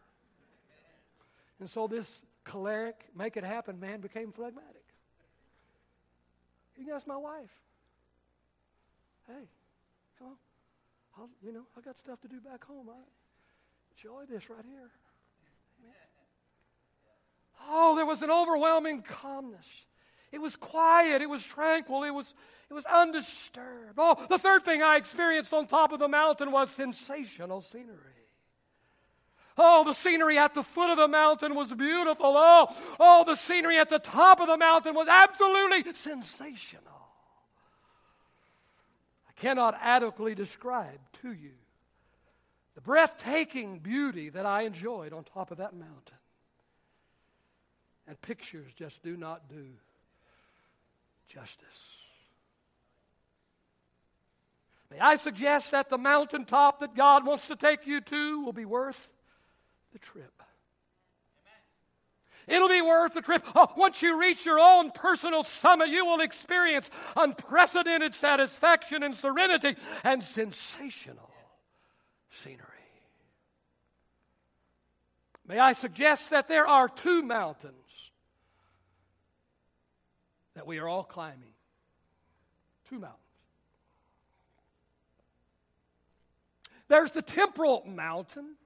And 1.60 1.70
so 1.70 1.86
this 1.86 2.22
choleric, 2.44 3.04
make 3.16 3.36
it 3.36 3.44
happen 3.44 3.80
man 3.80 4.00
became 4.00 4.32
phlegmatic. 4.32 4.74
You 6.76 6.84
can 6.84 6.94
ask 6.94 7.06
my 7.06 7.16
wife. 7.16 7.50
Hey, 9.26 9.48
Come 10.18 10.28
on. 10.28 10.34
I'll, 11.16 11.30
you 11.42 11.52
know, 11.52 11.64
I 11.76 11.80
got 11.80 11.98
stuff 11.98 12.20
to 12.22 12.28
do 12.28 12.40
back 12.40 12.64
home. 12.64 12.88
I 12.90 13.00
enjoy 13.96 14.24
this 14.26 14.48
right 14.50 14.64
here. 14.64 14.90
Oh, 17.70 17.96
there 17.96 18.06
was 18.06 18.22
an 18.22 18.30
overwhelming 18.30 19.02
calmness. 19.02 19.66
It 20.30 20.40
was 20.40 20.56
quiet. 20.56 21.22
It 21.22 21.28
was 21.28 21.44
tranquil. 21.44 22.04
It 22.04 22.10
was, 22.10 22.32
it 22.70 22.74
was 22.74 22.84
undisturbed. 22.86 23.94
Oh, 23.98 24.26
the 24.28 24.38
third 24.38 24.62
thing 24.62 24.82
I 24.82 24.96
experienced 24.96 25.52
on 25.52 25.66
top 25.66 25.92
of 25.92 25.98
the 25.98 26.08
mountain 26.08 26.52
was 26.52 26.70
sensational 26.70 27.60
scenery. 27.60 27.96
Oh, 29.56 29.82
the 29.84 29.92
scenery 29.92 30.38
at 30.38 30.54
the 30.54 30.62
foot 30.62 30.90
of 30.90 30.98
the 30.98 31.08
mountain 31.08 31.56
was 31.56 31.72
beautiful. 31.72 32.34
Oh, 32.36 32.74
oh, 33.00 33.24
the 33.24 33.34
scenery 33.34 33.76
at 33.76 33.90
the 33.90 33.98
top 33.98 34.40
of 34.40 34.46
the 34.46 34.56
mountain 34.56 34.94
was 34.94 35.08
absolutely 35.08 35.92
sensational 35.94 36.97
cannot 39.40 39.78
adequately 39.80 40.34
describe 40.34 41.00
to 41.22 41.32
you 41.32 41.52
the 42.74 42.80
breathtaking 42.80 43.78
beauty 43.78 44.28
that 44.30 44.46
I 44.46 44.62
enjoyed 44.62 45.12
on 45.12 45.24
top 45.24 45.50
of 45.50 45.58
that 45.58 45.74
mountain. 45.74 46.16
And 48.06 48.20
pictures 48.22 48.72
just 48.76 49.02
do 49.02 49.16
not 49.16 49.48
do 49.48 49.66
justice. 51.28 51.66
May 54.90 55.00
I 55.00 55.16
suggest 55.16 55.72
that 55.72 55.90
the 55.90 55.98
mountaintop 55.98 56.80
that 56.80 56.94
God 56.94 57.26
wants 57.26 57.48
to 57.48 57.56
take 57.56 57.86
you 57.86 58.00
to 58.00 58.44
will 58.44 58.54
be 58.54 58.64
worth 58.64 59.10
the 59.92 59.98
trip. 59.98 60.42
It'll 62.48 62.68
be 62.68 62.80
worth 62.80 63.12
the 63.12 63.20
trip. 63.20 63.44
Oh, 63.54 63.70
once 63.76 64.00
you 64.02 64.18
reach 64.18 64.46
your 64.46 64.58
own 64.58 64.90
personal 64.90 65.44
summit, 65.44 65.90
you 65.90 66.06
will 66.06 66.20
experience 66.20 66.90
unprecedented 67.14 68.14
satisfaction 68.14 69.02
and 69.02 69.14
serenity 69.14 69.76
and 70.02 70.22
sensational 70.22 71.30
scenery. 72.30 72.64
May 75.46 75.58
I 75.58 75.74
suggest 75.74 76.30
that 76.30 76.48
there 76.48 76.66
are 76.66 76.88
two 76.88 77.22
mountains 77.22 77.74
that 80.54 80.66
we 80.66 80.78
are 80.78 80.88
all 80.88 81.04
climbing? 81.04 81.54
Two 82.88 82.98
mountains. 82.98 83.18
There's 86.88 87.10
the 87.10 87.22
temporal 87.22 87.84
mountain, 87.86 88.56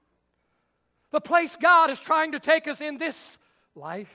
the 1.11 1.21
place 1.21 1.57
God 1.61 1.89
is 1.89 1.99
trying 1.99 2.31
to 2.31 2.39
take 2.39 2.67
us 2.67 2.79
in 2.79 2.97
this 2.97 3.37
life. 3.75 4.13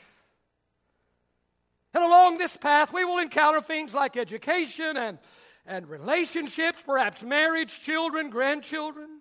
And 1.94 2.04
along 2.04 2.38
this 2.38 2.56
path, 2.56 2.92
we 2.92 3.04
will 3.04 3.18
encounter 3.18 3.60
things 3.60 3.94
like 3.94 4.16
education 4.16 4.96
and, 4.96 5.18
and 5.66 5.88
relationships, 5.88 6.82
perhaps 6.84 7.22
marriage, 7.22 7.80
children, 7.80 8.30
grandchildren, 8.30 9.20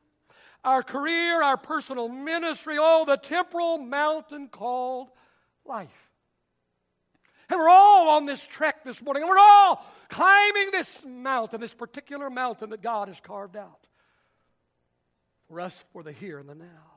our 0.63 0.83
career, 0.83 1.41
our 1.41 1.57
personal 1.57 2.09
ministry, 2.09 2.77
all 2.77 3.05
the 3.05 3.17
temporal 3.17 3.77
mountain 3.77 4.49
called 4.49 5.09
life. 5.65 6.11
And 7.49 7.59
we're 7.59 7.69
all 7.69 8.09
on 8.09 8.25
this 8.25 8.45
trek 8.45 8.83
this 8.83 9.01
morning, 9.01 9.23
and 9.23 9.29
we're 9.29 9.39
all 9.39 9.85
climbing 10.09 10.71
this 10.71 11.05
mountain, 11.05 11.61
this 11.61 11.73
particular 11.73 12.29
mountain 12.29 12.71
that 12.71 12.81
God 12.81 13.07
has 13.07 13.21
carved 13.21 13.55
out 13.55 13.87
for 15.47 15.61
us 15.61 15.85
for 15.93 16.03
the 16.03 16.11
here 16.11 16.39
and 16.39 16.49
the 16.49 16.55
now. 16.55 16.96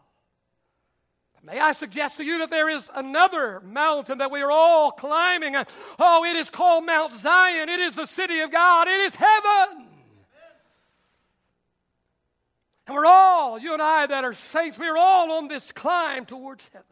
May 1.42 1.58
I 1.58 1.72
suggest 1.72 2.18
to 2.18 2.24
you 2.24 2.38
that 2.40 2.50
there 2.50 2.68
is 2.68 2.88
another 2.94 3.60
mountain 3.60 4.18
that 4.18 4.30
we 4.30 4.42
are 4.42 4.50
all 4.50 4.90
climbing. 4.90 5.56
Oh, 5.98 6.24
it 6.24 6.36
is 6.36 6.50
called 6.50 6.84
Mount 6.84 7.14
Zion. 7.14 7.68
It 7.68 7.80
is 7.80 7.94
the 7.94 8.06
city 8.06 8.40
of 8.40 8.50
God. 8.50 8.88
It 8.88 9.00
is 9.00 9.14
heaven. 9.14 9.86
And 12.86 12.96
we're 12.96 13.06
all, 13.06 13.58
you 13.58 13.72
and 13.72 13.80
I 13.80 14.06
that 14.06 14.24
are 14.24 14.34
saints, 14.34 14.78
we're 14.78 14.96
all 14.96 15.32
on 15.32 15.48
this 15.48 15.72
climb 15.72 16.26
towards 16.26 16.68
heaven. 16.72 16.86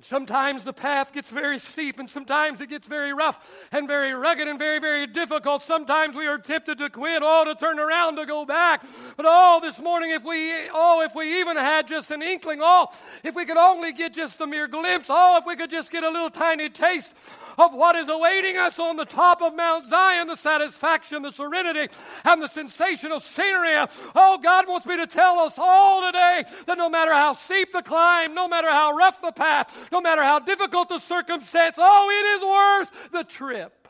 And 0.00 0.04
sometimes 0.06 0.64
the 0.64 0.72
path 0.72 1.12
gets 1.12 1.28
very 1.28 1.58
steep, 1.58 1.98
and 1.98 2.08
sometimes 2.08 2.62
it 2.62 2.70
gets 2.70 2.88
very 2.88 3.12
rough 3.12 3.38
and 3.70 3.86
very 3.86 4.14
rugged 4.14 4.48
and 4.48 4.58
very, 4.58 4.78
very 4.78 5.06
difficult. 5.06 5.62
Sometimes 5.62 6.16
we 6.16 6.26
are 6.26 6.38
tempted 6.38 6.78
to 6.78 6.88
quit, 6.88 7.20
oh, 7.22 7.44
to 7.44 7.54
turn 7.54 7.78
around, 7.78 8.16
to 8.16 8.24
go 8.24 8.46
back. 8.46 8.82
But 9.18 9.26
oh, 9.28 9.60
this 9.60 9.78
morning, 9.78 10.12
if 10.12 10.24
we, 10.24 10.54
oh, 10.72 11.02
if 11.04 11.14
we 11.14 11.40
even 11.40 11.58
had 11.58 11.86
just 11.86 12.10
an 12.12 12.22
inkling, 12.22 12.60
oh, 12.62 12.88
if 13.22 13.34
we 13.34 13.44
could 13.44 13.58
only 13.58 13.92
get 13.92 14.14
just 14.14 14.40
a 14.40 14.46
mere 14.46 14.68
glimpse, 14.68 15.08
oh, 15.10 15.36
if 15.36 15.44
we 15.44 15.54
could 15.54 15.68
just 15.68 15.92
get 15.92 16.02
a 16.02 16.08
little 16.08 16.30
tiny 16.30 16.70
taste 16.70 17.12
of 17.58 17.74
what 17.74 17.96
is 17.96 18.08
awaiting 18.08 18.56
us 18.56 18.78
on 18.78 18.96
the 18.96 19.04
top 19.04 19.42
of 19.42 19.54
Mount 19.54 19.86
Zion 19.86 20.28
the 20.28 20.36
satisfaction, 20.36 21.22
the 21.22 21.30
serenity, 21.30 21.92
and 22.24 22.42
the 22.42 22.48
sensational 22.48 23.20
scenery. 23.20 23.74
Oh, 24.14 24.38
God 24.42 24.68
wants 24.68 24.86
me 24.86 24.96
to 24.96 25.06
tell 25.06 25.38
us 25.40 25.54
all 25.58 26.06
today 26.06 26.44
that 26.66 26.78
no 26.78 26.88
matter 26.88 27.12
how 27.12 27.34
steep 27.34 27.72
the 27.72 27.82
climb, 27.82 28.34
no 28.34 28.48
matter 28.48 28.70
how 28.70 28.94
rough 28.94 29.20
the 29.20 29.32
path, 29.32 29.88
no 29.92 30.00
matter 30.00 30.22
how 30.22 30.38
difficult 30.38 30.88
the 30.88 30.98
circumstance, 30.98 31.76
oh, 31.78 32.08
it 32.10 32.26
is 32.36 32.42
worth 32.42 33.12
the 33.12 33.24
trip. 33.24 33.88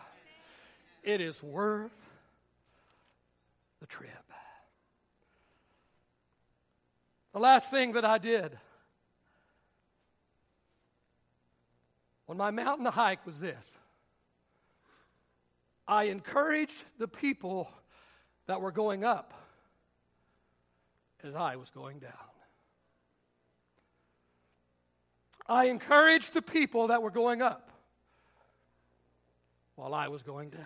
It 1.02 1.20
is 1.20 1.42
worth 1.42 1.92
the 3.80 3.86
trip. 3.86 4.10
The 7.32 7.38
last 7.38 7.70
thing 7.70 7.92
that 7.92 8.04
I 8.04 8.18
did 8.18 8.58
on 12.30 12.36
my 12.36 12.50
mountain 12.52 12.86
hike 12.86 13.26
was 13.26 13.38
this 13.38 13.64
I 15.88 16.04
encouraged 16.04 16.84
the 16.98 17.08
people 17.08 17.68
that 18.46 18.60
were 18.60 18.70
going 18.70 19.04
up 19.04 19.34
as 21.24 21.34
I 21.34 21.56
was 21.56 21.68
going 21.70 21.98
down. 21.98 22.12
I 25.46 25.64
encouraged 25.64 26.32
the 26.32 26.42
people 26.42 26.86
that 26.88 27.02
were 27.02 27.10
going 27.10 27.42
up 27.42 27.70
while 29.74 29.92
I 29.92 30.06
was 30.06 30.22
going 30.22 30.50
down. 30.50 30.62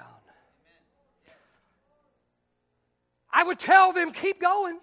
I 3.33 3.43
would 3.43 3.59
tell 3.59 3.95
them, 3.95 4.13
keep 4.13 4.41
going. 4.41 4.79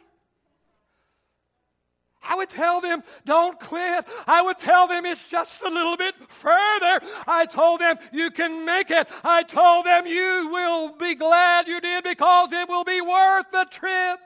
I 2.24 2.36
would 2.36 2.50
tell 2.50 2.82
them, 2.82 3.04
don't 3.26 3.60
quit. 3.60 4.06
I 4.28 4.42
would 4.42 4.60
tell 4.60 4.88
them 4.88 5.06
it's 5.06 5.28
just 5.28 5.64
a 5.64 5.70
little 5.70 5.98
bit 5.98 6.14
further. 6.30 7.02
I 7.26 7.46
told 7.46 7.82
them, 7.82 7.98
you 8.12 8.30
can 8.30 8.64
make 8.64 8.92
it. 8.92 9.08
I 9.24 9.44
told 9.44 9.86
them, 9.86 10.06
you 10.06 10.50
will 10.52 10.96
be 10.96 11.16
glad 11.16 11.68
you 11.68 11.82
did 11.82 12.04
because 12.04 12.54
it 12.54 12.70
will 12.70 12.84
be 12.84 13.02
worth 13.02 13.50
the 13.52 13.66
trip. 13.72 14.20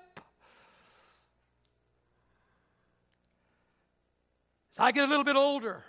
As 4.78 4.80
I 4.80 4.92
get 4.92 5.06
a 5.06 5.08
little 5.08 5.24
bit 5.24 5.38
older, 5.38 5.82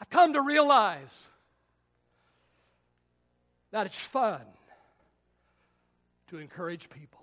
I've 0.00 0.10
come 0.10 0.32
to 0.32 0.42
realize 0.42 0.98
that 3.70 3.86
it's 3.86 4.00
fun 4.00 4.40
to 6.30 6.38
encourage 6.38 6.90
people. 6.90 7.19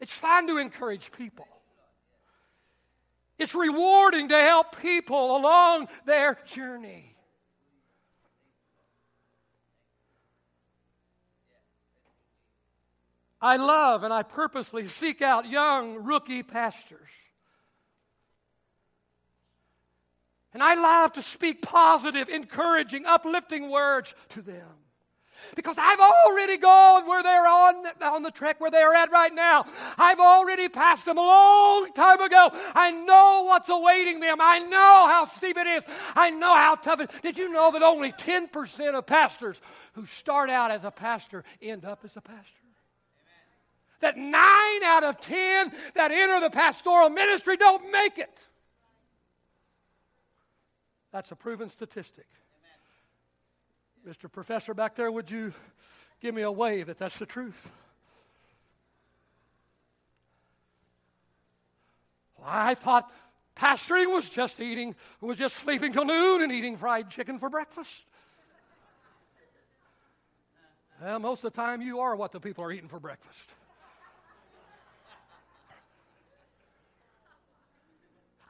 It's 0.00 0.14
fun 0.14 0.46
to 0.48 0.58
encourage 0.58 1.10
people. 1.12 1.48
It's 3.38 3.54
rewarding 3.54 4.28
to 4.28 4.36
help 4.36 4.80
people 4.80 5.36
along 5.36 5.88
their 6.04 6.38
journey. 6.44 7.14
I 13.40 13.56
love 13.56 14.02
and 14.02 14.12
I 14.12 14.24
purposely 14.24 14.86
seek 14.86 15.22
out 15.22 15.48
young 15.48 16.02
rookie 16.02 16.42
pastors. 16.42 17.08
And 20.52 20.62
I 20.62 20.74
love 20.74 21.12
to 21.12 21.22
speak 21.22 21.62
positive, 21.62 22.28
encouraging, 22.28 23.06
uplifting 23.06 23.70
words 23.70 24.12
to 24.30 24.42
them. 24.42 24.66
Because 25.56 25.76
I've 25.78 26.00
already 26.00 26.56
gone 26.56 27.06
where 27.06 27.22
they're 27.22 27.46
on, 27.46 27.86
on 28.02 28.22
the 28.22 28.30
trek 28.30 28.60
where 28.60 28.70
they're 28.70 28.94
at 28.94 29.10
right 29.10 29.34
now. 29.34 29.66
I've 29.96 30.20
already 30.20 30.68
passed 30.68 31.04
them 31.06 31.18
a 31.18 31.22
long 31.22 31.92
time 31.92 32.20
ago. 32.20 32.50
I 32.74 32.90
know 32.90 33.44
what's 33.46 33.68
awaiting 33.68 34.20
them. 34.20 34.38
I 34.40 34.58
know 34.60 35.06
how 35.08 35.26
steep 35.26 35.56
it 35.56 35.66
is. 35.66 35.84
I 36.14 36.30
know 36.30 36.54
how 36.54 36.74
tough 36.76 37.00
it 37.00 37.10
is. 37.10 37.20
Did 37.22 37.38
you 37.38 37.52
know 37.52 37.72
that 37.72 37.82
only 37.82 38.12
10% 38.12 38.94
of 38.94 39.06
pastors 39.06 39.60
who 39.94 40.06
start 40.06 40.50
out 40.50 40.70
as 40.70 40.84
a 40.84 40.90
pastor 40.90 41.44
end 41.62 41.84
up 41.84 42.00
as 42.04 42.16
a 42.16 42.20
pastor? 42.20 42.58
That 44.00 44.16
nine 44.16 44.82
out 44.84 45.02
of 45.02 45.20
10 45.20 45.72
that 45.94 46.12
enter 46.12 46.40
the 46.40 46.50
pastoral 46.50 47.08
ministry 47.08 47.56
don't 47.56 47.90
make 47.90 48.18
it. 48.18 48.30
That's 51.10 51.32
a 51.32 51.36
proven 51.36 51.68
statistic. 51.68 52.26
Mr. 54.08 54.32
Professor 54.32 54.72
back 54.72 54.94
there, 54.94 55.12
would 55.12 55.30
you 55.30 55.52
give 56.20 56.34
me 56.34 56.40
a 56.40 56.50
wave 56.50 56.86
that 56.86 56.96
that's 56.96 57.18
the 57.18 57.26
truth? 57.26 57.68
Well, 62.38 62.48
I 62.48 62.74
thought 62.74 63.12
pastoring 63.54 64.10
was 64.10 64.26
just 64.26 64.60
eating, 64.60 64.94
was 65.20 65.36
just 65.36 65.56
sleeping 65.56 65.92
till 65.92 66.06
noon 66.06 66.40
and 66.40 66.50
eating 66.50 66.78
fried 66.78 67.10
chicken 67.10 67.38
for 67.38 67.50
breakfast. 67.50 68.06
Well, 71.02 71.18
most 71.18 71.44
of 71.44 71.52
the 71.52 71.56
time 71.56 71.82
you 71.82 72.00
are 72.00 72.16
what 72.16 72.32
the 72.32 72.40
people 72.40 72.64
are 72.64 72.72
eating 72.72 72.88
for 72.88 72.98
breakfast. 72.98 73.44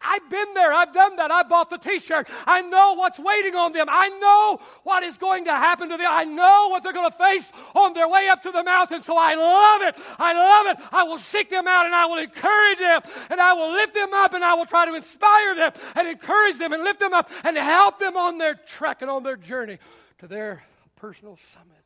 I've 0.08 0.30
been 0.30 0.54
there. 0.54 0.72
I've 0.72 0.94
done 0.94 1.16
that. 1.16 1.30
I 1.30 1.42
bought 1.42 1.68
the 1.68 1.76
t 1.76 1.98
shirt. 1.98 2.28
I 2.46 2.62
know 2.62 2.94
what's 2.94 3.18
waiting 3.18 3.54
on 3.54 3.72
them. 3.72 3.88
I 3.90 4.08
know 4.08 4.60
what 4.82 5.02
is 5.02 5.18
going 5.18 5.44
to 5.44 5.52
happen 5.52 5.90
to 5.90 5.96
them. 5.96 6.06
I 6.08 6.24
know 6.24 6.68
what 6.70 6.82
they're 6.82 6.94
going 6.94 7.10
to 7.10 7.16
face 7.16 7.52
on 7.74 7.92
their 7.92 8.08
way 8.08 8.28
up 8.28 8.42
to 8.44 8.50
the 8.50 8.64
mountain. 8.64 9.02
So 9.02 9.16
I 9.18 9.34
love 9.34 9.82
it. 9.82 10.02
I 10.18 10.32
love 10.32 10.78
it. 10.78 10.84
I 10.92 11.02
will 11.02 11.18
seek 11.18 11.50
them 11.50 11.68
out 11.68 11.84
and 11.84 11.94
I 11.94 12.06
will 12.06 12.18
encourage 12.18 12.78
them 12.78 13.02
and 13.28 13.40
I 13.40 13.52
will 13.52 13.72
lift 13.72 13.92
them 13.92 14.14
up 14.14 14.32
and 14.32 14.42
I 14.42 14.54
will 14.54 14.66
try 14.66 14.86
to 14.86 14.94
inspire 14.94 15.54
them 15.54 15.72
and 15.94 16.08
encourage 16.08 16.58
them 16.58 16.72
and 16.72 16.82
lift 16.82 17.00
them 17.00 17.12
up 17.12 17.30
and 17.44 17.56
help 17.56 17.98
them 17.98 18.16
on 18.16 18.38
their 18.38 18.54
trek 18.54 19.02
and 19.02 19.10
on 19.10 19.22
their 19.22 19.36
journey 19.36 19.78
to 20.18 20.26
their 20.26 20.64
personal 20.96 21.36
summit. 21.36 21.76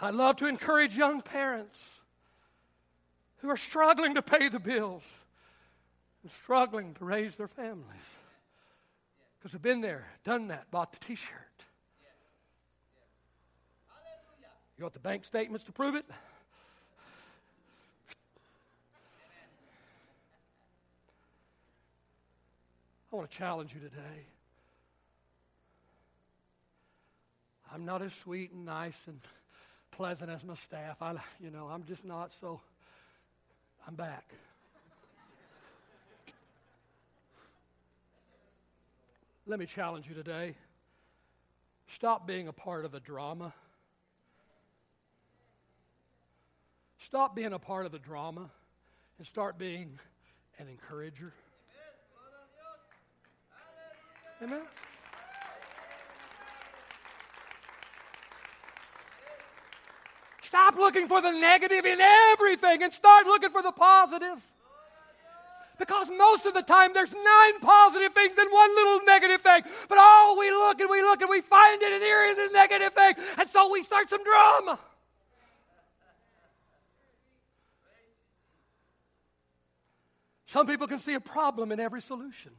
I 0.00 0.10
love 0.10 0.36
to 0.36 0.46
encourage 0.46 0.96
young 0.96 1.20
parents 1.20 1.78
who 3.42 3.50
are 3.50 3.56
struggling 3.56 4.14
to 4.14 4.22
pay 4.22 4.48
the 4.48 4.60
bills 4.60 5.02
and 6.22 6.30
struggling 6.30 6.94
to 6.94 7.04
raise 7.04 7.34
their 7.34 7.48
families. 7.48 7.84
Because 9.38 9.52
they've 9.52 9.60
been 9.60 9.80
there, 9.80 10.06
done 10.24 10.48
that, 10.48 10.70
bought 10.70 10.92
the 10.92 10.98
t 11.00 11.16
shirt. 11.16 11.28
You 14.78 14.84
want 14.84 14.94
the 14.94 15.00
bank 15.00 15.24
statements 15.24 15.64
to 15.66 15.72
prove 15.72 15.96
it? 15.96 16.06
I 23.12 23.16
want 23.16 23.30
to 23.30 23.36
challenge 23.36 23.74
you 23.74 23.80
today. 23.80 24.26
I'm 27.74 27.84
not 27.84 28.02
as 28.02 28.14
sweet 28.14 28.52
and 28.52 28.64
nice 28.64 29.06
and 29.06 29.20
pleasant 29.90 30.30
as 30.30 30.44
my 30.44 30.54
staff. 30.54 31.02
I, 31.02 31.16
you 31.40 31.50
know, 31.50 31.68
I'm 31.70 31.84
just 31.84 32.04
not 32.04 32.32
so 32.40 32.60
I'm 33.86 33.94
back. 33.94 34.24
Let 39.46 39.58
me 39.58 39.66
challenge 39.66 40.06
you 40.08 40.14
today. 40.14 40.54
Stop 41.88 42.26
being 42.26 42.48
a 42.48 42.52
part 42.52 42.84
of 42.84 42.92
the 42.92 43.00
drama. 43.00 43.52
Stop 46.98 47.34
being 47.34 47.52
a 47.52 47.58
part 47.58 47.84
of 47.84 47.92
the 47.92 47.98
drama 47.98 48.48
and 49.18 49.26
start 49.26 49.58
being 49.58 49.98
an 50.58 50.68
encourager. 50.68 51.32
Amen. 54.42 54.62
Stop 60.52 60.76
looking 60.76 61.08
for 61.08 61.22
the 61.22 61.30
negative 61.30 61.86
in 61.86 61.98
everything 61.98 62.82
and 62.82 62.92
start 62.92 63.24
looking 63.24 63.48
for 63.48 63.62
the 63.62 63.72
positive. 63.72 64.38
Because 65.78 66.10
most 66.10 66.44
of 66.44 66.52
the 66.52 66.60
time 66.60 66.92
there's 66.92 67.14
nine 67.14 67.60
positive 67.62 68.12
things 68.12 68.36
and 68.36 68.52
one 68.52 68.74
little 68.74 69.00
negative 69.06 69.40
thing. 69.40 69.62
But 69.88 69.96
oh, 69.98 70.36
we 70.38 70.50
look 70.50 70.78
and 70.78 70.90
we 70.90 71.00
look 71.00 71.22
and 71.22 71.30
we 71.30 71.40
find 71.40 71.80
it, 71.80 71.94
and 71.94 72.02
there 72.02 72.30
is 72.30 72.50
a 72.50 72.52
negative 72.52 72.92
thing. 72.92 73.14
And 73.38 73.48
so 73.48 73.72
we 73.72 73.82
start 73.82 74.10
some 74.10 74.22
drama. 74.22 74.78
Some 80.48 80.66
people 80.66 80.86
can 80.86 80.98
see 80.98 81.14
a 81.14 81.20
problem 81.20 81.72
in 81.72 81.80
every 81.80 82.02
solution. 82.02 82.52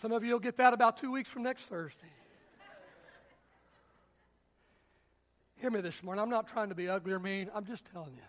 Some 0.00 0.12
of 0.12 0.24
you 0.24 0.32
will 0.32 0.40
get 0.40 0.56
that 0.56 0.72
about 0.72 0.96
two 0.96 1.12
weeks 1.12 1.28
from 1.28 1.42
next 1.42 1.64
Thursday. 1.64 2.08
Hear 5.56 5.70
me 5.70 5.80
this 5.80 6.02
morning. 6.02 6.22
I'm 6.22 6.30
not 6.30 6.48
trying 6.48 6.68
to 6.68 6.74
be 6.74 6.88
ugly 6.88 7.12
or 7.12 7.18
mean. 7.18 7.50
I'm 7.54 7.64
just 7.64 7.84
telling 7.92 8.14
you. 8.14 8.22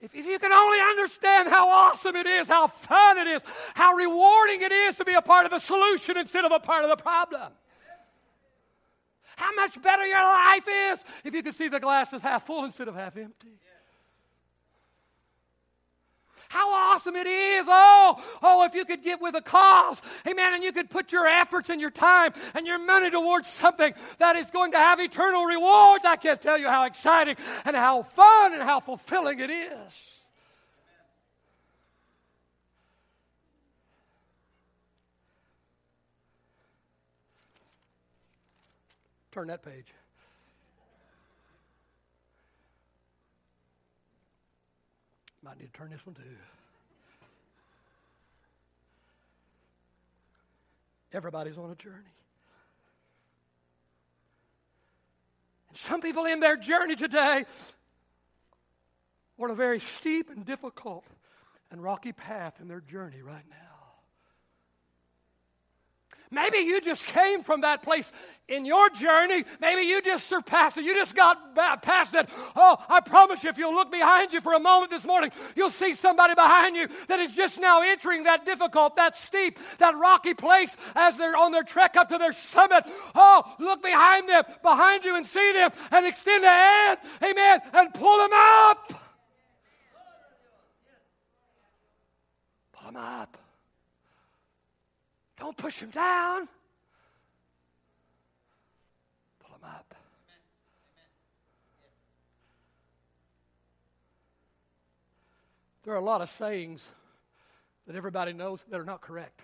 If, 0.00 0.14
if 0.14 0.26
you 0.26 0.38
can 0.38 0.52
only 0.52 0.78
understand 0.78 1.48
how 1.48 1.68
awesome 1.68 2.14
it 2.14 2.26
is, 2.26 2.46
how 2.46 2.68
fun 2.68 3.18
it 3.18 3.26
is, 3.26 3.42
how 3.74 3.94
rewarding 3.94 4.62
it 4.62 4.70
is 4.70 4.96
to 4.98 5.04
be 5.04 5.14
a 5.14 5.22
part 5.22 5.44
of 5.44 5.50
the 5.50 5.58
solution 5.58 6.16
instead 6.16 6.44
of 6.44 6.52
a 6.52 6.60
part 6.60 6.84
of 6.84 6.90
the 6.90 6.96
problem. 6.96 7.52
How 9.36 9.52
much 9.54 9.80
better 9.82 10.06
your 10.06 10.22
life 10.22 10.66
is 10.68 11.04
if 11.24 11.34
you 11.34 11.42
can 11.42 11.52
see 11.52 11.68
the 11.68 11.80
glass 11.80 12.12
is 12.12 12.22
half 12.22 12.46
full 12.46 12.64
instead 12.64 12.88
of 12.88 12.94
half 12.94 13.16
empty. 13.16 13.58
How 16.48 16.94
awesome 16.94 17.14
it 17.14 17.26
is. 17.26 17.66
Oh, 17.68 18.22
oh, 18.42 18.64
if 18.64 18.74
you 18.74 18.86
could 18.86 19.02
get 19.02 19.20
with 19.20 19.34
a 19.34 19.42
cause, 19.42 20.00
amen, 20.26 20.54
and 20.54 20.64
you 20.64 20.72
could 20.72 20.88
put 20.88 21.12
your 21.12 21.26
efforts 21.26 21.68
and 21.68 21.78
your 21.78 21.90
time 21.90 22.32
and 22.54 22.66
your 22.66 22.78
money 22.78 23.10
towards 23.10 23.48
something 23.48 23.92
that 24.18 24.34
is 24.34 24.50
going 24.50 24.72
to 24.72 24.78
have 24.78 24.98
eternal 24.98 25.44
rewards. 25.44 26.06
I 26.06 26.16
can't 26.16 26.40
tell 26.40 26.56
you 26.56 26.68
how 26.68 26.84
exciting 26.84 27.36
and 27.66 27.76
how 27.76 28.02
fun 28.02 28.54
and 28.54 28.62
how 28.62 28.80
fulfilling 28.80 29.40
it 29.40 29.50
is. 29.50 29.92
Turn 39.32 39.48
that 39.48 39.62
page. 39.62 39.86
Might 45.48 45.60
need 45.60 45.72
to 45.72 45.78
turn 45.78 45.88
this 45.88 46.04
one 46.04 46.14
too. 46.14 46.20
Everybody's 51.10 51.56
on 51.56 51.70
a 51.70 51.74
journey. 51.74 51.96
And 55.70 55.78
some 55.78 56.02
people 56.02 56.26
in 56.26 56.40
their 56.40 56.58
journey 56.58 56.96
today 56.96 57.46
are 59.38 59.44
on 59.46 59.50
a 59.50 59.54
very 59.54 59.80
steep 59.80 60.28
and 60.28 60.44
difficult 60.44 61.04
and 61.70 61.82
rocky 61.82 62.12
path 62.12 62.60
in 62.60 62.68
their 62.68 62.82
journey 62.82 63.22
right 63.22 63.46
now. 63.48 63.67
Maybe 66.30 66.58
you 66.58 66.80
just 66.80 67.06
came 67.06 67.42
from 67.42 67.62
that 67.62 67.82
place 67.82 68.12
in 68.48 68.66
your 68.66 68.90
journey. 68.90 69.44
Maybe 69.60 69.82
you 69.82 70.02
just 70.02 70.28
surpassed 70.28 70.76
it. 70.76 70.84
You 70.84 70.94
just 70.94 71.14
got 71.14 71.54
past 71.82 72.14
it. 72.14 72.28
Oh, 72.54 72.76
I 72.88 73.00
promise 73.00 73.42
you, 73.42 73.50
if 73.50 73.58
you'll 73.58 73.74
look 73.74 73.90
behind 73.90 74.32
you 74.32 74.40
for 74.40 74.54
a 74.54 74.60
moment 74.60 74.90
this 74.90 75.04
morning, 75.04 75.30
you'll 75.56 75.70
see 75.70 75.94
somebody 75.94 76.34
behind 76.34 76.76
you 76.76 76.88
that 77.08 77.18
is 77.20 77.32
just 77.32 77.58
now 77.58 77.82
entering 77.82 78.24
that 78.24 78.44
difficult, 78.44 78.96
that 78.96 79.16
steep, 79.16 79.58
that 79.78 79.96
rocky 79.96 80.34
place 80.34 80.76
as 80.94 81.16
they're 81.16 81.36
on 81.36 81.52
their 81.52 81.62
trek 81.62 81.96
up 81.96 82.10
to 82.10 82.18
their 82.18 82.32
summit. 82.32 82.84
Oh, 83.14 83.54
look 83.58 83.82
behind 83.82 84.28
them, 84.28 84.44
behind 84.62 85.04
you, 85.04 85.16
and 85.16 85.26
see 85.26 85.52
them, 85.52 85.70
and 85.90 86.06
extend 86.06 86.44
a 86.44 86.48
hand, 86.48 86.98
amen, 87.22 87.60
and 87.72 87.94
pull 87.94 88.18
them 88.18 88.30
up. 88.32 88.92
Pull 92.72 92.92
them 92.92 92.96
up. 92.96 93.38
Don't 95.38 95.56
push 95.56 95.78
him 95.78 95.90
down. 95.90 96.48
Pull 99.40 99.54
him 99.56 99.64
up. 99.64 99.94
There 105.84 105.94
are 105.94 105.96
a 105.96 106.04
lot 106.04 106.20
of 106.20 106.28
sayings 106.28 106.82
that 107.86 107.96
everybody 107.96 108.32
knows 108.32 108.62
that 108.68 108.78
are 108.78 108.84
not 108.84 109.00
correct. 109.00 109.40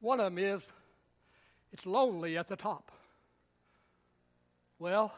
One 0.00 0.20
of 0.20 0.26
them 0.26 0.38
is, 0.38 0.62
it's 1.72 1.86
lonely 1.86 2.36
at 2.36 2.48
the 2.48 2.56
top. 2.56 2.90
Well, 4.78 5.14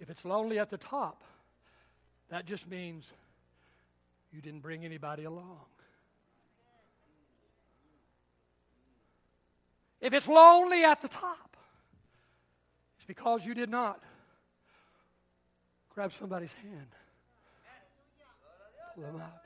if 0.00 0.08
it's 0.08 0.24
lonely 0.24 0.58
at 0.58 0.70
the 0.70 0.78
top, 0.78 1.22
that 2.30 2.46
just 2.46 2.68
means 2.68 3.12
you 4.32 4.40
didn't 4.40 4.60
bring 4.60 4.84
anybody 4.84 5.24
along. 5.24 5.66
If 10.00 10.12
it's 10.12 10.28
lonely 10.28 10.84
at 10.84 11.02
the 11.02 11.08
top, 11.08 11.56
it's 12.96 13.06
because 13.06 13.44
you 13.44 13.54
did 13.54 13.68
not 13.68 14.02
grab 15.94 16.12
somebody's 16.12 16.52
hand, 16.62 16.86
pull 18.94 19.04
them 19.04 19.16
up. 19.16 19.44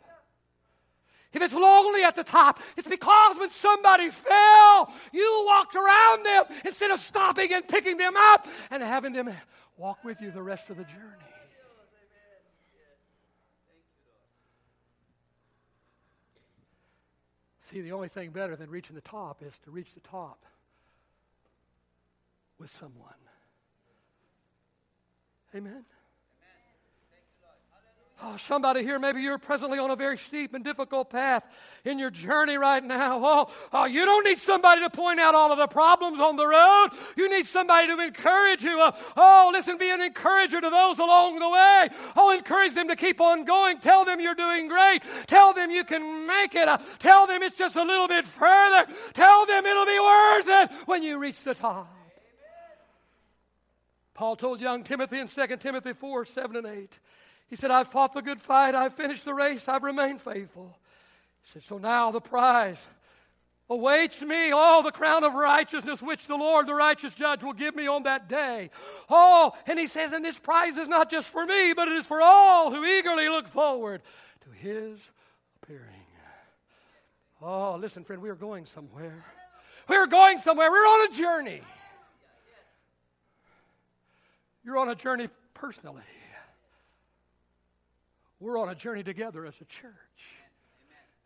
If 1.33 1.41
it's 1.41 1.55
lonely 1.55 2.05
at 2.05 2.15
the 2.15 2.25
top, 2.25 2.61
it's 2.77 2.87
because 2.87 3.39
when 3.39 3.49
somebody 3.49 4.11
fell, 4.11 4.93
you 5.13 5.45
walked 5.47 5.75
around 5.75 6.27
them 6.27 6.45
instead 6.67 6.91
of 6.91 7.01
stopping 7.01 7.55
and 7.55 7.67
picking 7.67 7.97
them 7.97 8.15
up 8.17 8.47
and 8.71 8.83
having 8.83 9.15
them 9.15 9.31
walk 9.79 10.05
with 10.05 10.21
you 10.21 10.31
the 10.31 10.43
rest 10.43 10.69
of 10.69 10.77
the 10.77 10.85
journey. 10.85 11.32
See, 17.73 17.81
the 17.81 17.93
only 17.93 18.09
thing 18.09 18.31
better 18.31 18.55
than 18.55 18.69
reaching 18.69 18.95
the 18.95 19.01
top 19.01 19.43
is 19.43 19.57
to 19.65 19.71
reach 19.71 19.95
the 19.95 20.01
top 20.01 20.45
with 22.59 22.71
someone. 22.79 23.15
Amen. 25.55 25.85
Oh, 28.25 28.37
somebody 28.37 28.85
here, 28.85 29.01
maybe 29.01 29.21
you're 29.21 29.37
presently 29.37 29.81
on 29.81 29.91
a 29.91 29.97
very 29.97 30.17
steep 30.17 30.55
and 30.55 30.63
difficult 30.63 31.11
path 31.11 31.45
in 31.85 31.99
your 31.99 32.11
journey 32.11 32.57
right 32.57 32.83
now. 32.83 33.21
Oh, 33.21 33.51
oh, 33.73 33.85
you 33.85 34.05
don't 34.05 34.25
need 34.25 34.39
somebody 34.39 34.81
to 34.83 34.91
point 34.91 35.19
out 35.19 35.35
all 35.35 35.51
of 35.51 35.59
the 35.59 35.67
problems 35.67 36.21
on 36.21 36.37
the 36.37 36.47
road. 36.47 36.91
You 37.17 37.29
need 37.29 37.47
somebody 37.47 37.89
to 37.89 37.99
encourage 38.01 38.63
you. 38.63 38.81
Uh, 38.81 38.93
oh, 39.17 39.51
listen, 39.53 39.77
be 39.77 39.91
an 39.91 40.01
encourager 40.01 40.61
to 40.61 40.71
those 40.71 41.01
along 41.01 41.41
the 41.41 41.49
way. 41.49 41.89
Oh, 42.15 42.31
encourage 42.31 42.75
them 42.75 42.87
to 42.89 42.97
keep 42.97 43.21
on 43.21 43.45
going. 43.45 43.81
Tell 43.81 44.05
them 44.05 44.21
you're 44.21 44.37
doing 44.37 44.69
great. 44.69 45.03
Tell 45.27 45.53
them 45.53 45.73
you 45.73 45.83
can 45.83 46.25
make 46.25 46.55
it. 46.55 46.69
Tell 47.01 47.27
them 47.27 47.43
it's 47.43 47.57
just 47.57 47.75
a 47.75 47.83
little 47.83 48.07
bit 48.07 48.29
further. 48.29 48.87
Tell 49.15 49.47
them 49.47 49.67
it'll 49.67 49.87
be 49.87 49.99
worth 49.99 50.47
it 50.47 50.71
when 50.87 51.03
you 51.03 51.19
reach 51.19 51.43
the 51.43 51.55
top. 51.55 51.93
Paul 54.15 54.37
told 54.37 54.61
young 54.61 54.85
Timothy 54.85 55.19
in 55.19 55.27
2 55.27 55.57
Timothy 55.57 55.93
4 55.93 56.25
7 56.25 56.57
and 56.57 56.67
8. 56.67 56.99
He 57.53 57.57
said, 57.57 57.71
I've 57.71 57.89
fought 57.89 58.15
the 58.15 58.23
good 58.23 58.41
fight, 58.41 58.75
I've 58.75 58.95
finished 58.95 59.27
the 59.27 59.35
race, 59.35 59.69
I've 59.69 59.83
remained 59.83 60.23
faithful. 60.23 60.75
He 61.43 61.51
said, 61.53 61.63
So 61.63 61.77
now 61.77 62.11
the 62.11 62.19
prize 62.19 62.79
awaits 63.69 64.23
me, 64.23 64.53
all 64.53 64.83
the 64.83 64.91
crown 64.91 65.23
of 65.23 65.35
righteousness 65.35 66.01
which 66.01 66.27
the 66.27 66.35
Lord, 66.35 66.67
the 66.67 66.73
righteous 66.73 67.13
judge, 67.13 67.43
will 67.43 67.53
give 67.53 67.77
me 67.77 67.87
on 67.87 68.05
that 68.05 68.27
day. 68.27 68.71
Oh, 69.11 69.53
and 69.67 69.79
he 69.79 69.87
says, 69.87 70.15
And 70.15 70.25
this 70.25 70.39
prize 70.39 70.79
is 70.79 70.89
not 70.89 71.11
just 71.11 71.29
for 71.29 71.45
me, 71.45 71.75
but 71.75 71.89
it 71.89 71.95
is 71.99 72.07
for 72.07 72.23
all 72.23 72.71
who 72.73 72.87
eagerly 72.87 73.29
look 73.29 73.49
forward 73.49 74.01
to 74.45 74.51
his 74.51 75.11
appearing. 75.63 76.07
Oh, 77.43 77.77
listen, 77.79 78.03
friend, 78.03 78.23
we 78.23 78.31
are 78.31 78.35
going 78.35 78.65
somewhere. 78.65 79.27
We 79.91 79.97
are 79.97 80.07
going 80.07 80.39
somewhere. 80.39 80.71
We're 80.71 80.79
on 80.79 81.13
a 81.13 81.13
journey. 81.13 81.61
You're 84.65 84.79
on 84.79 84.89
a 84.89 84.95
journey 84.95 85.29
personally. 85.53 86.01
We're 88.43 88.59
on 88.59 88.69
a 88.69 88.75
journey 88.75 89.05
together 89.05 89.47
as 89.47 89.55
a 89.61 89.65
church. 89.67 89.93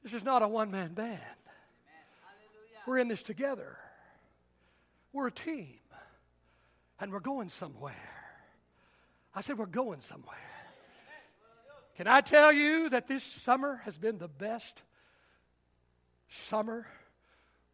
This 0.02 0.12
is 0.12 0.22
not 0.22 0.42
a 0.42 0.48
one 0.48 0.70
man 0.70 0.92
band. 0.92 1.18
We're 2.86 2.98
in 2.98 3.08
this 3.08 3.22
together. 3.22 3.78
We're 5.14 5.28
a 5.28 5.32
team. 5.32 5.78
And 7.00 7.10
we're 7.10 7.20
going 7.20 7.48
somewhere. 7.48 7.94
I 9.34 9.40
said, 9.40 9.56
We're 9.56 9.64
going 9.64 10.02
somewhere. 10.02 10.36
Can 11.96 12.06
I 12.06 12.20
tell 12.20 12.52
you 12.52 12.90
that 12.90 13.08
this 13.08 13.24
summer 13.24 13.80
has 13.84 13.96
been 13.96 14.18
the 14.18 14.28
best 14.28 14.82
summer 16.28 16.86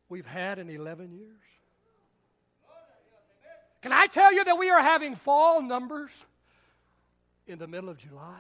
we've 0.08 0.24
had 0.24 0.60
in 0.60 0.70
11 0.70 1.10
years? 1.10 1.42
Can 3.82 3.90
I 3.90 4.06
tell 4.06 4.32
you 4.32 4.44
that 4.44 4.56
we 4.56 4.70
are 4.70 4.80
having 4.80 5.16
fall 5.16 5.60
numbers 5.60 6.12
in 7.48 7.58
the 7.58 7.66
middle 7.66 7.88
of 7.88 7.98
July? 7.98 8.38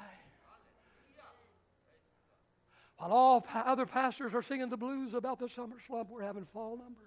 While 3.02 3.12
all 3.14 3.40
pa- 3.40 3.64
other 3.66 3.84
pastors 3.84 4.32
are 4.32 4.42
singing 4.42 4.68
the 4.68 4.76
blues 4.76 5.12
about 5.12 5.40
the 5.40 5.48
summer 5.48 5.74
slump, 5.88 6.08
we're 6.08 6.22
having 6.22 6.44
fall 6.44 6.76
numbers. 6.76 7.02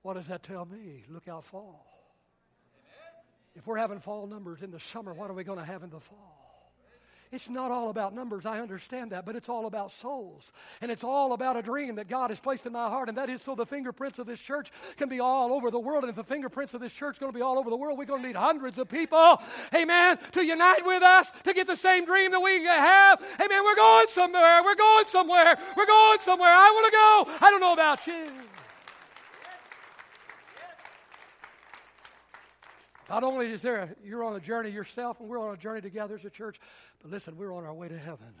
What 0.00 0.14
does 0.14 0.26
that 0.28 0.42
tell 0.42 0.64
me? 0.64 1.04
Look 1.10 1.28
out 1.28 1.44
fall. 1.44 2.16
If 3.54 3.66
we're 3.66 3.76
having 3.76 4.00
fall 4.00 4.26
numbers 4.26 4.62
in 4.62 4.70
the 4.70 4.80
summer, 4.80 5.12
what 5.12 5.28
are 5.28 5.34
we 5.34 5.44
going 5.44 5.58
to 5.58 5.64
have 5.66 5.82
in 5.82 5.90
the 5.90 6.00
fall? 6.00 6.41
It's 7.32 7.48
not 7.48 7.70
all 7.70 7.88
about 7.88 8.14
numbers, 8.14 8.44
I 8.44 8.60
understand 8.60 9.12
that, 9.12 9.24
but 9.24 9.36
it's 9.36 9.48
all 9.48 9.64
about 9.64 9.90
souls. 9.90 10.52
And 10.82 10.90
it's 10.90 11.02
all 11.02 11.32
about 11.32 11.56
a 11.56 11.62
dream 11.62 11.94
that 11.94 12.06
God 12.06 12.28
has 12.28 12.38
placed 12.38 12.66
in 12.66 12.72
my 12.72 12.90
heart, 12.90 13.08
and 13.08 13.16
that 13.16 13.30
is 13.30 13.40
so 13.40 13.54
the 13.54 13.64
fingerprints 13.64 14.18
of 14.18 14.26
this 14.26 14.38
church 14.38 14.70
can 14.98 15.08
be 15.08 15.18
all 15.18 15.50
over 15.54 15.70
the 15.70 15.78
world. 15.78 16.04
And 16.04 16.10
if 16.10 16.16
the 16.16 16.24
fingerprints 16.24 16.74
of 16.74 16.82
this 16.82 16.92
church 16.92 17.16
are 17.16 17.20
going 17.20 17.32
to 17.32 17.36
be 17.36 17.42
all 17.42 17.58
over 17.58 17.70
the 17.70 17.76
world, 17.76 17.96
we're 17.96 18.04
going 18.04 18.20
to 18.20 18.28
need 18.28 18.36
hundreds 18.36 18.76
of 18.76 18.86
people, 18.90 19.40
amen, 19.74 20.18
to 20.32 20.44
unite 20.44 20.84
with 20.84 21.02
us, 21.02 21.32
to 21.44 21.54
get 21.54 21.66
the 21.66 21.74
same 21.74 22.04
dream 22.04 22.32
that 22.32 22.40
we 22.40 22.66
have. 22.66 23.18
Amen, 23.40 23.64
we're 23.64 23.76
going 23.76 24.08
somewhere, 24.08 24.62
we're 24.62 24.74
going 24.74 25.06
somewhere, 25.06 25.56
we're 25.74 25.86
going 25.86 26.18
somewhere. 26.20 26.50
I 26.50 26.70
want 26.70 26.86
to 26.86 26.92
go. 26.92 27.46
I 27.46 27.50
don't 27.50 27.60
know 27.60 27.72
about 27.72 28.06
you. 28.06 28.26
Not 33.12 33.24
only 33.24 33.52
is 33.52 33.60
there, 33.60 33.76
a, 33.76 33.88
you're 34.02 34.24
on 34.24 34.36
a 34.36 34.40
journey 34.40 34.70
yourself, 34.70 35.20
and 35.20 35.28
we're 35.28 35.38
on 35.38 35.52
a 35.52 35.56
journey 35.58 35.82
together 35.82 36.14
as 36.14 36.24
a 36.24 36.30
church, 36.30 36.58
but 37.02 37.10
listen, 37.10 37.36
we're 37.36 37.52
on 37.54 37.64
our 37.64 37.74
way 37.74 37.88
to 37.88 37.98
heaven. 37.98 38.32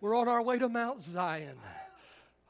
We're 0.00 0.14
on 0.14 0.28
our 0.28 0.42
way 0.42 0.58
to 0.58 0.68
Mount 0.68 1.02
Zion. 1.04 1.56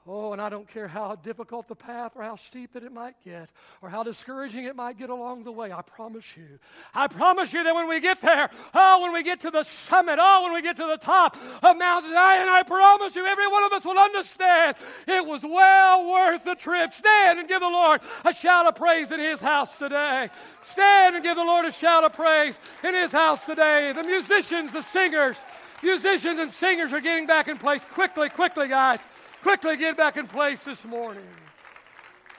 Oh, 0.06 0.34
and 0.34 0.42
I 0.42 0.50
don't 0.50 0.68
care 0.68 0.86
how 0.86 1.14
difficult 1.14 1.66
the 1.66 1.74
path 1.74 2.12
or 2.14 2.22
how 2.22 2.36
steep 2.36 2.74
that 2.74 2.82
it 2.82 2.92
might 2.92 3.14
get 3.24 3.48
or 3.80 3.88
how 3.88 4.02
discouraging 4.02 4.64
it 4.64 4.76
might 4.76 4.98
get 4.98 5.08
along 5.08 5.44
the 5.44 5.52
way. 5.52 5.72
I 5.72 5.80
promise 5.80 6.36
you. 6.36 6.58
I 6.92 7.06
promise 7.06 7.54
you 7.54 7.64
that 7.64 7.74
when 7.74 7.88
we 7.88 8.00
get 8.00 8.20
there, 8.20 8.50
oh, 8.74 9.00
when 9.00 9.14
we 9.14 9.22
get 9.22 9.40
to 9.40 9.50
the 9.50 9.62
summit, 9.62 10.18
oh, 10.20 10.42
when 10.42 10.52
we 10.52 10.60
get 10.60 10.76
to 10.76 10.86
the 10.86 10.98
top 10.98 11.38
of 11.62 11.78
Mount 11.78 12.04
Zion, 12.04 12.48
I 12.50 12.64
promise 12.66 13.16
you, 13.16 13.24
every 13.24 13.48
one 13.48 13.64
of 13.64 13.72
us 13.72 13.82
will 13.82 13.98
understand 13.98 14.76
it 15.08 15.24
was 15.24 15.42
well 15.42 16.10
worth 16.10 16.44
the 16.44 16.54
trip. 16.54 16.92
Stand 16.92 17.38
and 17.38 17.48
give 17.48 17.60
the 17.60 17.66
Lord 17.66 18.02
a 18.26 18.34
shout 18.34 18.66
of 18.66 18.74
praise 18.74 19.10
in 19.10 19.20
His 19.20 19.40
house 19.40 19.78
today. 19.78 20.28
Stand 20.64 21.14
and 21.14 21.24
give 21.24 21.36
the 21.36 21.44
Lord 21.44 21.64
a 21.64 21.72
shout 21.72 22.04
of 22.04 22.12
praise 22.12 22.60
in 22.82 22.92
His 22.92 23.10
house 23.10 23.46
today. 23.46 23.92
The 23.92 24.04
musicians, 24.04 24.70
the 24.70 24.82
singers, 24.82 25.38
musicians 25.82 26.38
and 26.38 26.50
singers 26.50 26.92
are 26.92 27.00
getting 27.00 27.26
back 27.26 27.48
in 27.48 27.56
place. 27.56 27.82
Quickly, 27.90 28.28
quickly, 28.28 28.68
guys. 28.68 29.00
Quickly 29.44 29.76
get 29.76 29.98
back 29.98 30.16
in 30.16 30.26
place 30.26 30.64
this 30.64 30.86
morning. 30.86 31.28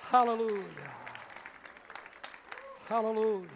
Hallelujah. 0.09 0.63
Hallelujah. 2.87 3.47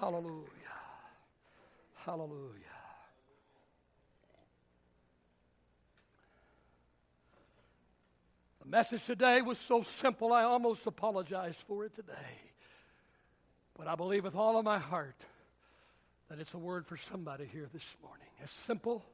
Hallelujah. 0.00 0.46
Hallelujah. 1.96 2.54
The 8.62 8.70
message 8.70 9.04
today 9.04 9.42
was 9.42 9.58
so 9.58 9.82
simple, 9.82 10.32
I 10.32 10.44
almost 10.44 10.86
apologized 10.86 11.58
for 11.68 11.84
it 11.84 11.94
today. 11.94 12.40
But 13.76 13.86
I 13.86 13.96
believe 13.96 14.24
with 14.24 14.34
all 14.34 14.58
of 14.58 14.64
my 14.64 14.78
heart 14.78 15.26
that 16.30 16.38
it's 16.38 16.54
a 16.54 16.58
word 16.58 16.86
for 16.86 16.96
somebody 16.96 17.44
here 17.44 17.68
this 17.70 17.96
morning. 18.02 18.28
As 18.42 18.50
simple 18.50 19.04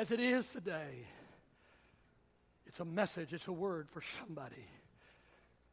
as 0.00 0.10
it 0.10 0.18
is 0.18 0.50
today, 0.50 1.04
it's 2.64 2.80
a 2.80 2.84
message, 2.86 3.34
it's 3.34 3.48
a 3.48 3.52
word 3.52 3.86
for 3.90 4.00
somebody 4.00 4.64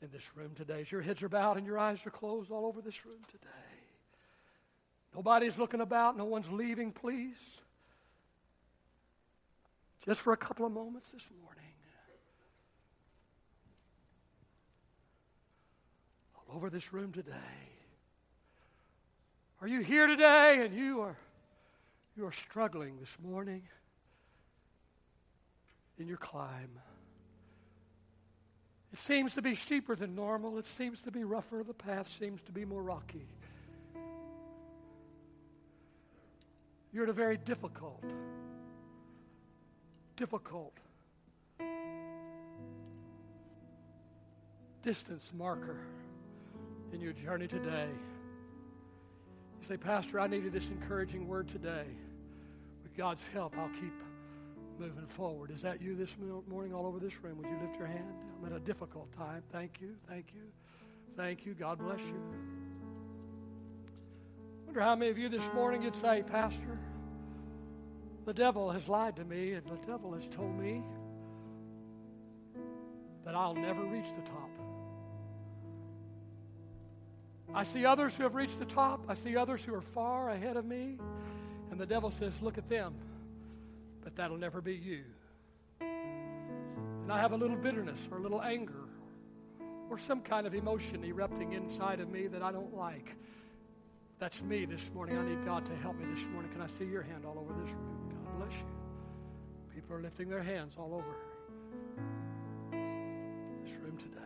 in 0.01 0.09
this 0.11 0.35
room 0.35 0.51
today. 0.53 0.81
As 0.81 0.91
your 0.91 1.01
heads 1.01 1.23
are 1.23 1.29
bowed 1.29 1.55
and 1.55 1.65
your 1.65 1.79
eyes 1.79 1.99
are 2.05 2.09
closed 2.09 2.51
all 2.51 2.65
over 2.65 2.81
this 2.81 3.05
room 3.05 3.21
today. 3.31 3.47
Nobody's 5.15 5.57
looking 5.57 5.79
about, 5.79 6.17
no 6.17 6.25
one's 6.25 6.49
leaving, 6.49 6.91
please. 6.91 7.37
Just 10.05 10.19
for 10.19 10.33
a 10.33 10.37
couple 10.37 10.65
of 10.65 10.73
moments 10.73 11.07
this 11.13 11.23
morning. 11.41 11.71
All 16.35 16.57
over 16.57 16.69
this 16.69 16.91
room 16.91 17.13
today. 17.13 17.31
Are 19.61 19.69
you 19.69 19.79
here 19.79 20.05
today 20.05 20.65
and 20.65 20.75
you 20.75 20.99
are 20.99 21.15
you 22.17 22.25
are 22.25 22.33
struggling 22.33 22.97
this 22.99 23.15
morning? 23.23 23.61
In 25.99 26.07
your 26.07 26.17
climb. 26.17 26.69
It 28.93 29.01
seems 29.01 29.33
to 29.35 29.41
be 29.41 29.55
steeper 29.55 29.95
than 29.95 30.15
normal. 30.15 30.57
It 30.57 30.65
seems 30.65 31.01
to 31.01 31.11
be 31.11 31.23
rougher. 31.23 31.63
The 31.63 31.73
path 31.73 32.11
seems 32.17 32.41
to 32.43 32.51
be 32.51 32.65
more 32.65 32.81
rocky. 32.81 33.27
You're 36.93 37.03
at 37.03 37.09
a 37.09 37.13
very 37.13 37.37
difficult, 37.37 38.03
difficult 40.15 40.73
distance 44.83 45.31
marker 45.37 45.77
in 46.93 47.01
your 47.01 47.13
journey 47.13 47.47
today. 47.47 47.89
You 49.61 49.67
say, 49.67 49.77
Pastor, 49.77 50.19
I 50.19 50.27
needed 50.27 50.53
this 50.53 50.69
encouraging 50.69 51.27
word 51.27 51.49
today. 51.49 51.85
With 52.83 52.95
God's 52.95 53.21
help, 53.33 53.57
I'll 53.57 53.69
keep 53.69 53.93
moving 54.79 55.05
forward. 55.07 55.51
Is 55.51 55.61
that 55.61 55.81
you 55.81 55.95
this 55.95 56.15
morning 56.47 56.73
all 56.73 56.85
over 56.85 56.99
this 56.99 57.23
room? 57.23 57.37
Would 57.37 57.47
you 57.47 57.57
lift 57.61 57.77
your 57.77 57.87
hand? 57.87 58.13
I'm 58.39 58.51
at 58.51 58.55
a 58.55 58.59
difficult 58.59 59.11
time. 59.15 59.43
Thank 59.51 59.81
you. 59.81 59.95
Thank 60.07 60.27
you. 60.33 60.41
Thank 61.15 61.45
you. 61.45 61.53
God 61.53 61.79
bless 61.79 61.99
you. 61.99 62.21
wonder 64.65 64.81
how 64.81 64.95
many 64.95 65.09
of 65.09 65.17
you 65.17 65.29
this 65.29 65.49
morning 65.53 65.83
would 65.83 65.95
say, 65.95 66.23
Pastor, 66.31 66.79
the 68.25 68.33
devil 68.33 68.69
has 68.71 68.87
lied 68.87 69.15
to 69.15 69.25
me 69.25 69.53
and 69.53 69.65
the 69.65 69.77
devil 69.87 70.13
has 70.13 70.27
told 70.27 70.59
me 70.59 70.83
that 73.25 73.35
I'll 73.35 73.55
never 73.55 73.83
reach 73.83 74.07
the 74.15 74.29
top. 74.29 74.49
I 77.53 77.63
see 77.63 77.85
others 77.85 78.13
who 78.13 78.23
have 78.23 78.35
reached 78.35 78.59
the 78.59 78.65
top. 78.65 79.05
I 79.07 79.13
see 79.13 79.35
others 79.35 79.63
who 79.63 79.73
are 79.73 79.81
far 79.81 80.29
ahead 80.29 80.57
of 80.57 80.65
me. 80.65 80.97
And 81.71 81.79
the 81.79 81.85
devil 81.85 82.11
says, 82.11 82.33
Look 82.41 82.57
at 82.57 82.69
them 82.69 82.93
but 84.07 84.15
that'll 84.15 84.37
never 84.37 84.61
be 84.61 84.73
you. 84.73 85.03
And 85.81 87.11
I 87.11 87.19
have 87.19 87.33
a 87.33 87.35
little 87.35 87.57
bitterness 87.57 87.99
or 88.09 88.19
a 88.19 88.21
little 88.21 88.41
anger 88.41 88.87
or 89.89 89.97
some 89.97 90.21
kind 90.21 90.47
of 90.47 90.55
emotion 90.55 91.03
erupting 91.03 91.51
inside 91.51 91.99
of 91.99 92.09
me 92.09 92.27
that 92.27 92.41
I 92.41 92.53
don't 92.53 92.73
like. 92.73 93.17
That's 94.17 94.41
me 94.41 94.63
this 94.63 94.89
morning. 94.93 95.17
I 95.17 95.25
need 95.25 95.43
God 95.43 95.65
to 95.65 95.75
help 95.75 95.99
me 95.99 96.05
this 96.15 96.25
morning. 96.27 96.49
Can 96.53 96.61
I 96.61 96.67
see 96.67 96.85
your 96.85 97.01
hand 97.01 97.25
all 97.25 97.37
over 97.37 97.51
this 97.61 97.69
room? 97.69 98.13
God 98.23 98.47
bless 98.47 98.57
you. 98.57 98.65
People 99.75 99.97
are 99.97 100.01
lifting 100.01 100.29
their 100.29 100.41
hands 100.41 100.75
all 100.79 100.93
over 100.93 101.17
this 103.65 103.75
room 103.75 103.97
today. 103.97 104.21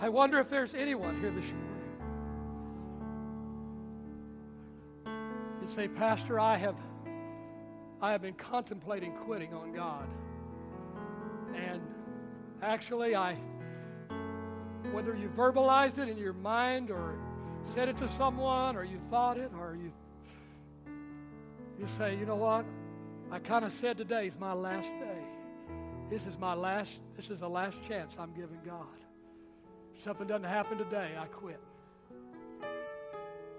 I 0.00 0.08
wonder 0.08 0.38
if 0.38 0.48
there's 0.48 0.72
anyone 0.72 1.20
here 1.20 1.30
this 1.30 1.44
morning 1.44 1.67
say, 5.68 5.88
Pastor, 5.88 6.40
I 6.40 6.56
have, 6.56 6.76
I 8.00 8.12
have 8.12 8.22
been 8.22 8.34
contemplating 8.34 9.12
quitting 9.12 9.52
on 9.52 9.72
God. 9.72 10.08
And 11.54 11.82
actually, 12.62 13.14
I, 13.14 13.36
whether 14.92 15.14
you 15.14 15.28
verbalized 15.36 15.98
it 15.98 16.08
in 16.08 16.16
your 16.16 16.32
mind 16.32 16.90
or 16.90 17.18
said 17.64 17.88
it 17.88 17.98
to 17.98 18.08
someone 18.08 18.76
or 18.76 18.84
you 18.84 18.98
thought 19.10 19.36
it 19.36 19.50
or 19.58 19.76
you, 19.76 19.92
you 21.78 21.86
say, 21.86 22.16
you 22.16 22.24
know 22.24 22.36
what? 22.36 22.64
I 23.30 23.38
kind 23.38 23.64
of 23.64 23.72
said 23.72 23.98
today 23.98 24.26
is 24.26 24.38
my 24.38 24.54
last 24.54 24.88
day. 24.88 25.24
This 26.08 26.26
is 26.26 26.38
my 26.38 26.54
last, 26.54 26.98
this 27.16 27.28
is 27.28 27.40
the 27.40 27.48
last 27.48 27.82
chance 27.82 28.14
I'm 28.18 28.32
giving 28.32 28.58
God. 28.64 28.86
If 29.94 30.02
something 30.02 30.26
doesn't 30.26 30.48
happen 30.48 30.78
today, 30.78 31.14
I 31.18 31.26
quit 31.26 31.60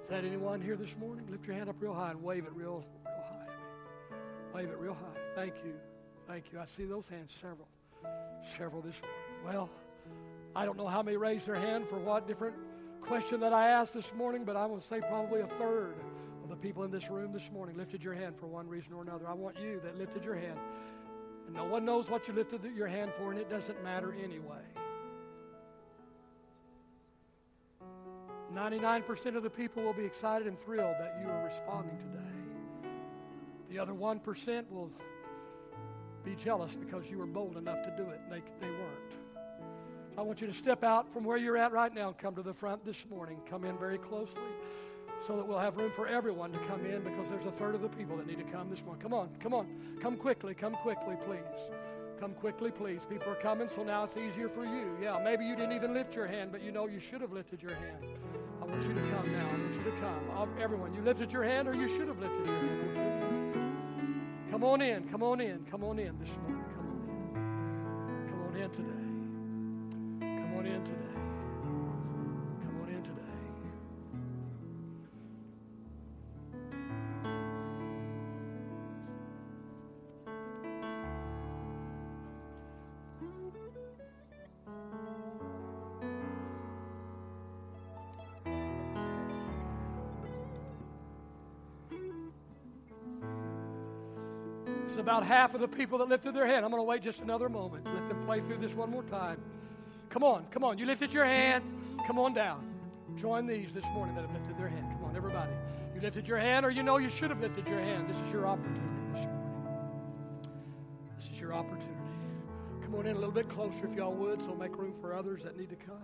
that 0.10 0.26
anyone 0.26 0.60
here 0.60 0.76
this 0.76 0.96
morning? 0.98 1.26
Lift 1.30 1.46
your 1.46 1.56
hand 1.56 1.70
up 1.70 1.76
real 1.80 1.94
high 1.94 2.12
and 2.12 2.24
wave 2.24 2.46
it 2.46 2.52
real, 2.54 2.84
real 3.06 3.24
high. 3.30 4.56
Wave 4.56 4.70
it 4.70 4.78
real 4.80 4.96
high. 4.96 5.20
Thank 5.36 5.54
you. 5.64 5.74
Thank 6.28 6.52
you. 6.52 6.60
I 6.60 6.66
see 6.66 6.86
those 6.86 7.08
hands, 7.08 7.36
several. 7.40 7.68
Several 8.58 8.82
this 8.82 9.00
morning. 9.02 9.46
Well, 9.46 9.70
I 10.56 10.66
don't 10.66 10.78
know 10.78 10.88
how 10.88 11.04
many 11.04 11.18
raised 11.18 11.46
their 11.46 11.56
hand 11.56 11.88
for 11.88 12.00
what 12.00 12.28
different 12.28 12.56
question 13.02 13.40
that 13.42 13.54
I 13.54 13.70
asked 13.70 13.94
this 13.94 14.12
morning, 14.16 14.46
but 14.46 14.56
I 14.56 14.66
will 14.66 14.82
say 14.82 15.00
probably 15.00 15.42
a 15.42 15.48
third 15.60 15.96
of 16.44 16.50
the 16.50 16.56
people 16.56 16.84
in 16.84 16.92
this 16.92 17.10
room 17.10 17.32
this 17.32 17.52
morning 17.52 17.78
lifted 17.78 18.04
your 18.04 18.16
hand 18.16 18.36
for 18.40 18.48
one 18.48 18.68
reason 18.68 18.94
or 18.94 19.04
another. 19.04 19.28
I 19.28 19.34
want 19.34 19.58
you 19.60 19.80
that 19.84 19.98
lifted 19.98 20.24
your 20.24 20.36
hand. 20.36 20.60
And 21.46 21.56
no 21.56 21.66
one 21.66 21.86
knows 21.86 22.10
what 22.10 22.28
you 22.28 22.34
lifted 22.34 22.62
your 22.76 22.88
hand 22.88 23.12
for, 23.18 23.32
and 23.32 23.40
it 23.40 23.50
doesn't 23.50 23.84
matter 23.84 24.16
anyway. 24.24 24.62
99% 28.54 29.36
of 29.36 29.44
the 29.44 29.50
people 29.50 29.84
will 29.84 29.94
be 29.94 30.06
excited 30.06 30.48
and 30.48 30.60
thrilled 30.62 30.96
that 31.00 31.20
you 31.22 31.30
are 31.30 31.46
responding 31.46 31.98
today. 31.98 32.90
The 33.70 33.80
other 33.80 33.94
1% 33.94 34.70
will 34.72 34.90
be 36.24 36.36
jealous 36.36 36.76
because 36.76 37.10
you 37.10 37.18
were 37.18 37.28
bold 37.28 37.58
enough 37.58 37.84
to 37.84 37.94
do 37.96 38.10
it 38.10 38.20
and 38.24 38.32
they, 38.32 38.42
they 38.60 38.72
weren't. 38.72 39.14
I 40.18 40.22
want 40.22 40.42
you 40.42 40.48
to 40.48 40.54
step 40.54 40.84
out 40.84 41.12
from 41.14 41.24
where 41.24 41.38
you're 41.38 41.58
at 41.58 41.72
right 41.72 41.94
now 41.94 42.10
and 42.10 42.18
come 42.18 42.36
to 42.36 42.42
the 42.42 42.54
front 42.54 42.84
this 42.84 43.06
morning. 43.10 43.40
Come 43.50 43.64
in 43.64 43.78
very 43.78 43.98
closely 43.98 44.42
so 45.26 45.36
that 45.36 45.48
we'll 45.48 45.60
have 45.60 45.78
room 45.78 45.92
for 45.96 46.08
everyone 46.08 46.52
to 46.52 46.60
come 46.60 46.86
in 46.86 47.04
because 47.04 47.30
there's 47.30 47.46
a 47.46 47.52
third 47.52 47.76
of 47.76 47.82
the 47.82 47.90
people 47.90 48.18
that 48.18 48.28
need 48.28 48.38
to 48.38 48.52
come 48.52 48.70
this 48.70 48.84
morning. 48.84 49.02
Come 49.02 49.14
on, 49.14 49.30
come 49.40 49.54
on. 49.54 49.68
Come 50.02 50.18
quickly, 50.18 50.54
come 50.54 50.74
quickly, 50.76 51.16
please. 51.26 51.40
Come 52.20 52.34
quickly, 52.34 52.70
please. 52.70 53.02
People 53.10 53.32
are 53.32 53.36
coming, 53.36 53.70
so 53.70 53.82
now 53.82 54.04
it's 54.04 54.18
easier 54.18 54.50
for 54.50 54.66
you. 54.66 54.98
Yeah, 55.02 55.22
maybe 55.24 55.46
you 55.46 55.56
didn't 55.56 55.72
even 55.72 55.94
lift 55.94 56.14
your 56.14 56.28
hand, 56.28 56.52
but 56.52 56.62
you 56.62 56.70
know 56.70 56.86
you 56.86 57.00
should 57.00 57.22
have 57.22 57.32
lifted 57.32 57.62
your 57.62 57.76
hand. 57.76 58.20
I 58.62 58.66
want 58.66 58.84
you 58.84 58.94
to 58.94 59.02
come 59.02 59.32
now. 59.32 59.48
I 59.48 59.52
want 59.54 59.74
you 59.74 59.84
to 59.84 59.92
come. 60.02 60.50
Everyone, 60.62 60.94
you 60.94 61.02
lifted 61.02 61.32
your 61.32 61.44
hand 61.44 61.70
or 61.70 61.74
you 61.74 61.88
should 61.88 62.10
have 62.10 62.20
lifted 62.20 62.46
your 62.46 62.58
hand. 62.58 63.54
Come. 63.56 64.52
come 64.52 64.64
on 64.66 64.82
in. 64.82 65.08
Come 65.08 65.24
on 65.24 65.40
in. 65.40 65.66
Come 65.72 65.84
on 65.86 65.98
in 65.98 66.20
this 66.20 66.36
morning. 66.46 66.66
Come 66.76 66.90
on 66.92 67.36
in. 68.18 68.30
Come 68.30 68.44
on 68.44 68.58
in 68.58 68.72
today. 68.72 70.42
Come 70.42 70.58
on 70.58 70.66
in 70.66 70.84
today. 70.84 71.19
About 94.98 95.26
half 95.26 95.54
of 95.54 95.62
the 95.62 95.68
people 95.68 95.98
that 96.00 96.10
lifted 96.10 96.34
their 96.34 96.48
hand. 96.48 96.66
I'm 96.66 96.72
going 96.72 96.82
to 96.82 96.88
wait 96.88 97.02
just 97.02 97.20
another 97.20 97.50
moment. 97.50 97.86
Let 97.86 98.08
them 98.08 98.26
play 98.26 98.42
through 98.42 98.58
this 98.58 98.74
one 98.74 98.90
more 98.90 99.04
time. 99.04 99.42
Come 100.10 100.24
on, 100.24 100.46
come 100.52 100.64
on. 100.64 100.78
You 100.78 100.86
lifted 100.86 101.14
your 101.14 101.26
hand. 101.26 101.64
Come 102.08 102.18
on 102.18 102.34
down. 102.34 102.66
Join 103.16 103.46
these 103.46 103.74
this 103.74 103.86
morning 103.94 104.16
that 104.16 104.22
have 104.26 104.34
lifted 104.34 104.58
their 104.58 104.70
hand. 104.70 104.86
Come 104.92 105.06
on, 105.06 105.16
everybody. 105.16 105.52
You 105.94 106.02
lifted 106.02 106.28
your 106.28 106.38
hand, 106.38 106.66
or 106.66 106.70
you 106.70 106.84
know 106.84 106.98
you 106.98 107.10
should 107.10 107.30
have 107.30 107.42
lifted 107.42 107.68
your 107.68 107.80
hand. 107.80 108.10
This 108.10 108.20
is 108.20 108.32
your 108.32 108.48
opportunity 108.48 108.82
this 109.14 109.26
morning. 109.26 109.40
This 111.18 111.30
is 111.30 111.40
your 111.40 111.54
opportunity. 111.54 111.94
Come 112.82 112.96
on 112.96 113.06
in 113.06 113.16
a 113.16 113.20
little 113.20 113.34
bit 113.34 113.48
closer 113.50 113.86
if 113.86 113.96
y'all 113.96 114.14
would, 114.14 114.42
so 114.42 114.56
make 114.56 114.78
room 114.78 114.94
for 115.02 115.14
others 115.14 115.44
that 115.44 115.58
need 115.58 115.70
to 115.70 115.76
come. 115.76 115.98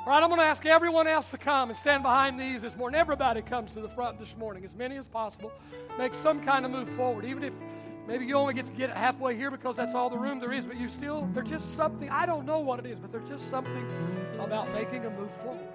All 0.00 0.06
right, 0.06 0.22
I'm 0.22 0.30
going 0.30 0.40
to 0.40 0.46
ask 0.46 0.64
everyone 0.64 1.06
else 1.06 1.30
to 1.30 1.36
come 1.36 1.68
and 1.68 1.78
stand 1.78 2.02
behind 2.02 2.40
these 2.40 2.62
this 2.62 2.74
morning. 2.74 2.98
Everybody 2.98 3.42
comes 3.42 3.70
to 3.72 3.80
the 3.80 3.88
front 3.90 4.18
this 4.18 4.34
morning, 4.34 4.64
as 4.64 4.74
many 4.74 4.96
as 4.96 5.06
possible. 5.06 5.52
Make 5.98 6.14
some 6.14 6.40
kind 6.40 6.64
of 6.64 6.70
move 6.70 6.88
forward, 6.96 7.26
even 7.26 7.44
if 7.44 7.52
maybe 8.08 8.24
you 8.24 8.34
only 8.34 8.54
get 8.54 8.66
to 8.66 8.72
get 8.72 8.88
halfway 8.96 9.36
here 9.36 9.50
because 9.50 9.76
that's 9.76 9.94
all 9.94 10.08
the 10.08 10.16
room 10.16 10.40
there 10.40 10.54
is, 10.54 10.64
but 10.64 10.78
you 10.78 10.88
still, 10.88 11.28
there's 11.34 11.50
just 11.50 11.76
something, 11.76 12.08
I 12.08 12.24
don't 12.24 12.46
know 12.46 12.60
what 12.60 12.78
it 12.78 12.86
is, 12.86 12.98
but 12.98 13.12
there's 13.12 13.28
just 13.28 13.50
something 13.50 13.86
about 14.38 14.72
making 14.72 15.04
a 15.04 15.10
move 15.10 15.30
forward. 15.42 15.68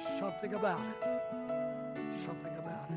Just 0.00 0.20
something 0.20 0.54
about 0.54 0.78
it. 0.78 1.20
Something 2.24 2.52
about 2.58 2.90
it. 2.90 2.94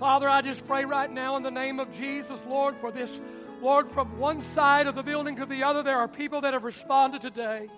Father, 0.00 0.28
I 0.28 0.42
just 0.42 0.66
pray 0.66 0.84
right 0.84 1.12
now 1.12 1.36
in 1.36 1.44
the 1.44 1.50
name 1.50 1.78
of 1.78 1.96
Jesus, 1.96 2.42
Lord, 2.48 2.74
for 2.80 2.90
this 2.90 3.20
Lord, 3.60 3.90
from 3.92 4.18
one 4.18 4.42
side 4.42 4.86
of 4.86 4.94
the 4.94 5.02
building 5.02 5.36
to 5.36 5.46
the 5.46 5.62
other, 5.62 5.82
there 5.82 5.98
are 5.98 6.08
people 6.08 6.40
that 6.42 6.54
have 6.54 6.64
responded 6.64 7.20
today. 7.20 7.68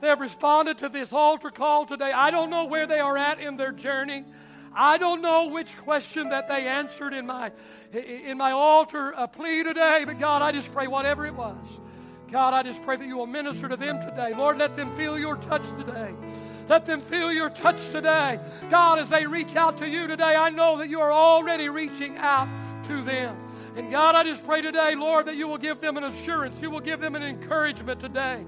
They 0.00 0.08
have 0.08 0.20
responded 0.20 0.78
to 0.78 0.88
this 0.88 1.12
altar 1.12 1.50
call 1.50 1.86
today. 1.86 2.12
I 2.12 2.30
don't 2.30 2.50
know 2.50 2.64
where 2.64 2.86
they 2.86 3.00
are 3.00 3.16
at 3.16 3.40
in 3.40 3.56
their 3.56 3.72
journey. 3.72 4.24
I 4.74 4.98
don't 4.98 5.22
know 5.22 5.48
which 5.48 5.76
question 5.78 6.30
that 6.30 6.48
they 6.48 6.66
answered 6.66 7.12
in 7.12 7.26
my, 7.26 7.52
in 7.92 8.38
my 8.38 8.52
altar 8.52 9.14
uh, 9.14 9.26
plea 9.26 9.62
today, 9.62 10.04
but 10.06 10.18
God, 10.18 10.42
I 10.42 10.52
just 10.52 10.72
pray 10.72 10.86
whatever 10.86 11.26
it 11.26 11.34
was. 11.34 11.56
God, 12.30 12.54
I 12.54 12.62
just 12.62 12.82
pray 12.82 12.96
that 12.96 13.06
you 13.06 13.16
will 13.16 13.26
minister 13.26 13.68
to 13.68 13.76
them 13.76 14.00
today. 14.00 14.32
Lord, 14.34 14.56
let 14.56 14.74
them 14.74 14.94
feel 14.96 15.18
your 15.18 15.36
touch 15.36 15.68
today. 15.78 16.14
Let 16.68 16.86
them 16.86 17.02
feel 17.02 17.30
your 17.30 17.50
touch 17.50 17.90
today. 17.90 18.40
God, 18.70 18.98
as 18.98 19.10
they 19.10 19.26
reach 19.26 19.54
out 19.56 19.78
to 19.78 19.88
you 19.88 20.06
today, 20.06 20.34
I 20.34 20.48
know 20.48 20.78
that 20.78 20.88
you 20.88 21.00
are 21.00 21.12
already 21.12 21.68
reaching 21.68 22.16
out 22.16 22.48
to 22.88 23.04
them. 23.04 23.36
And 23.74 23.90
God, 23.90 24.14
I 24.14 24.24
just 24.24 24.44
pray 24.44 24.60
today, 24.60 24.94
Lord, 24.94 25.26
that 25.26 25.36
you 25.36 25.48
will 25.48 25.58
give 25.58 25.80
them 25.80 25.96
an 25.96 26.04
assurance. 26.04 26.60
You 26.60 26.70
will 26.70 26.80
give 26.80 27.00
them 27.00 27.14
an 27.14 27.22
encouragement 27.22 28.00
today. 28.00 28.44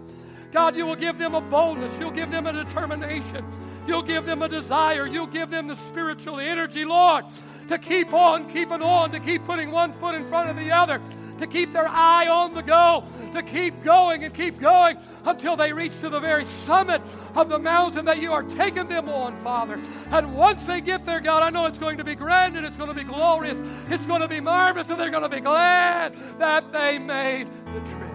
God, 0.52 0.76
you 0.76 0.84
will 0.84 0.96
give 0.96 1.18
them 1.18 1.34
a 1.34 1.40
boldness. 1.40 1.98
You'll 1.98 2.10
give 2.10 2.30
them 2.30 2.46
a 2.46 2.52
determination. 2.52 3.44
You'll 3.86 4.02
give 4.02 4.26
them 4.26 4.42
a 4.42 4.48
desire. 4.48 5.06
You'll 5.06 5.26
give 5.26 5.50
them 5.50 5.66
the 5.66 5.76
spiritual 5.76 6.40
energy, 6.40 6.84
Lord, 6.84 7.24
to 7.68 7.78
keep 7.78 8.12
on 8.12 8.50
keeping 8.50 8.82
on, 8.82 9.12
to 9.12 9.20
keep 9.20 9.44
putting 9.44 9.70
one 9.70 9.92
foot 9.94 10.14
in 10.14 10.28
front 10.28 10.50
of 10.50 10.56
the 10.56 10.70
other, 10.70 11.00
to 11.38 11.46
keep 11.46 11.72
their 11.72 11.88
eye 11.88 12.28
on 12.28 12.54
the 12.54 12.62
goal, 12.62 13.04
to 13.32 13.42
keep 13.42 13.82
going 13.82 14.24
and 14.24 14.32
keep 14.34 14.60
going 14.60 14.98
until 15.24 15.56
they 15.56 15.72
reach 15.72 15.98
to 16.00 16.08
the 16.08 16.20
very 16.20 16.44
summit 16.44 17.02
of 17.34 17.48
the 17.48 17.58
mountain 17.58 18.04
that 18.04 18.20
you 18.20 18.32
are 18.32 18.42
taking 18.42 18.86
them 18.88 19.08
on, 19.08 19.36
Father. 19.42 19.80
And 20.10 20.34
once 20.34 20.64
they 20.64 20.80
get 20.80 21.04
there, 21.04 21.20
God, 21.20 21.42
I 21.42 21.50
know 21.50 21.66
it's 21.66 21.78
going 21.78 21.98
to 21.98 22.04
be 22.04 22.14
grand 22.14 22.56
and 22.56 22.64
it's 22.64 22.76
going 22.76 22.90
to 22.90 22.94
be 22.94 23.04
glorious, 23.04 23.58
it's 23.88 24.06
going 24.06 24.20
to 24.20 24.28
be 24.28 24.40
marvelous, 24.40 24.90
and 24.90 25.00
they're 25.00 25.10
going 25.10 25.22
to 25.22 25.28
be 25.28 25.40
glad 25.40 26.14
that 26.38 26.72
they 26.72 26.98
made 26.98 27.48
the 27.66 27.80
trip. 27.80 28.10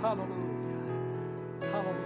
Hallelujah. 0.00 0.28
Hallelujah. 1.70 1.98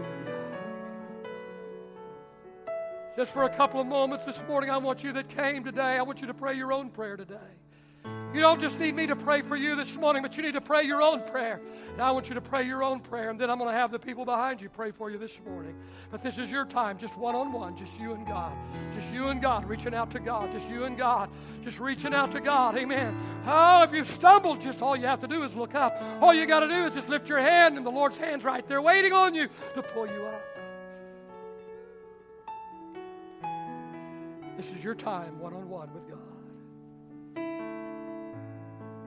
Just 3.17 3.33
for 3.33 3.45
a 3.45 3.51
couple 3.51 3.81
of 3.81 3.87
moments 3.87 4.27
this 4.27 4.43
morning, 4.47 4.69
I 4.69 4.77
want 4.77 5.03
you 5.03 5.13
that 5.15 5.31
came 5.31 5.65
today, 5.65 5.97
I 5.97 6.03
want 6.03 6.21
you 6.21 6.27
to 6.27 6.35
pray 6.35 6.55
your 6.55 6.73
own 6.73 6.91
prayer 6.91 7.17
today. 7.17 7.37
You 8.35 8.41
don't 8.43 8.61
just 8.61 8.79
need 8.79 8.95
me 8.95 9.07
to 9.07 9.17
pray 9.17 9.41
for 9.41 9.57
you 9.57 9.75
this 9.77 9.97
morning, 9.97 10.23
but 10.23 10.37
you 10.37 10.43
need 10.43 10.53
to 10.55 10.61
pray 10.61 10.83
your 10.83 11.01
own 11.01 11.23
prayer. 11.23 11.61
Now 11.97 12.05
I 12.05 12.11
want 12.11 12.29
you 12.29 12.35
to 12.35 12.41
pray 12.41 12.65
your 12.65 12.83
own 12.83 13.01
prayer, 13.01 13.31
and 13.31 13.41
then 13.41 13.49
I'm 13.49 13.59
going 13.59 13.71
to 13.71 13.79
have 13.79 13.91
the 13.91 13.99
people 13.99 14.25
behind 14.27 14.61
you 14.61 14.69
pray 14.69 14.91
for 14.91 15.11
you 15.11 15.17
this 15.17 15.41
morning. 15.47 15.75
But 16.11 16.23
this 16.23 16.37
is 16.37 16.51
your 16.51 16.67
time, 16.67 16.99
just 16.99 17.17
one 17.17 17.35
on 17.35 17.51
one, 17.53 17.77
just 17.77 17.99
you 17.99 18.13
and 18.13 18.27
God. 18.27 18.53
Just 18.95 19.11
you 19.13 19.29
and 19.29 19.41
God, 19.41 19.67
reaching 19.67 19.95
out 19.95 20.11
to 20.11 20.21
God. 20.21 20.53
Just 20.53 20.69
you 20.69 20.85
and 20.85 20.99
God, 20.99 21.31
just 21.65 21.81
reaching 21.81 22.13
out 22.13 22.33
to 22.33 22.41
God. 22.41 22.77
Amen. 22.77 23.19
Oh, 23.47 23.83
if 23.85 23.93
you've 23.93 24.11
stumbled, 24.11 24.61
just 24.61 24.83
all 24.83 24.97
you 24.97 25.07
have 25.07 25.21
to 25.21 25.29
do 25.29 25.43
is 25.43 25.55
look 25.55 25.75
up. 25.75 26.03
All 26.21 26.35
you 26.35 26.45
got 26.47 26.61
to 26.61 26.69
do 26.69 26.85
is 26.85 26.95
just 26.95 27.09
lift 27.09 27.29
your 27.29 27.41
hand, 27.41 27.79
and 27.79 27.87
the 27.87 27.91
Lord's 27.91 28.19
hand's 28.19 28.45
right 28.45 28.67
there 28.69 28.83
waiting 28.83 29.13
on 29.13 29.35
you 29.35 29.49
to 29.75 29.83
pull 29.83 30.07
you 30.07 30.25
up. 30.25 30.43
This 34.57 34.71
is 34.71 34.83
your 34.83 34.95
time, 34.95 35.39
one 35.39 35.55
on 35.55 35.69
one 35.69 35.93
with 35.95 36.09
God. 36.09 36.16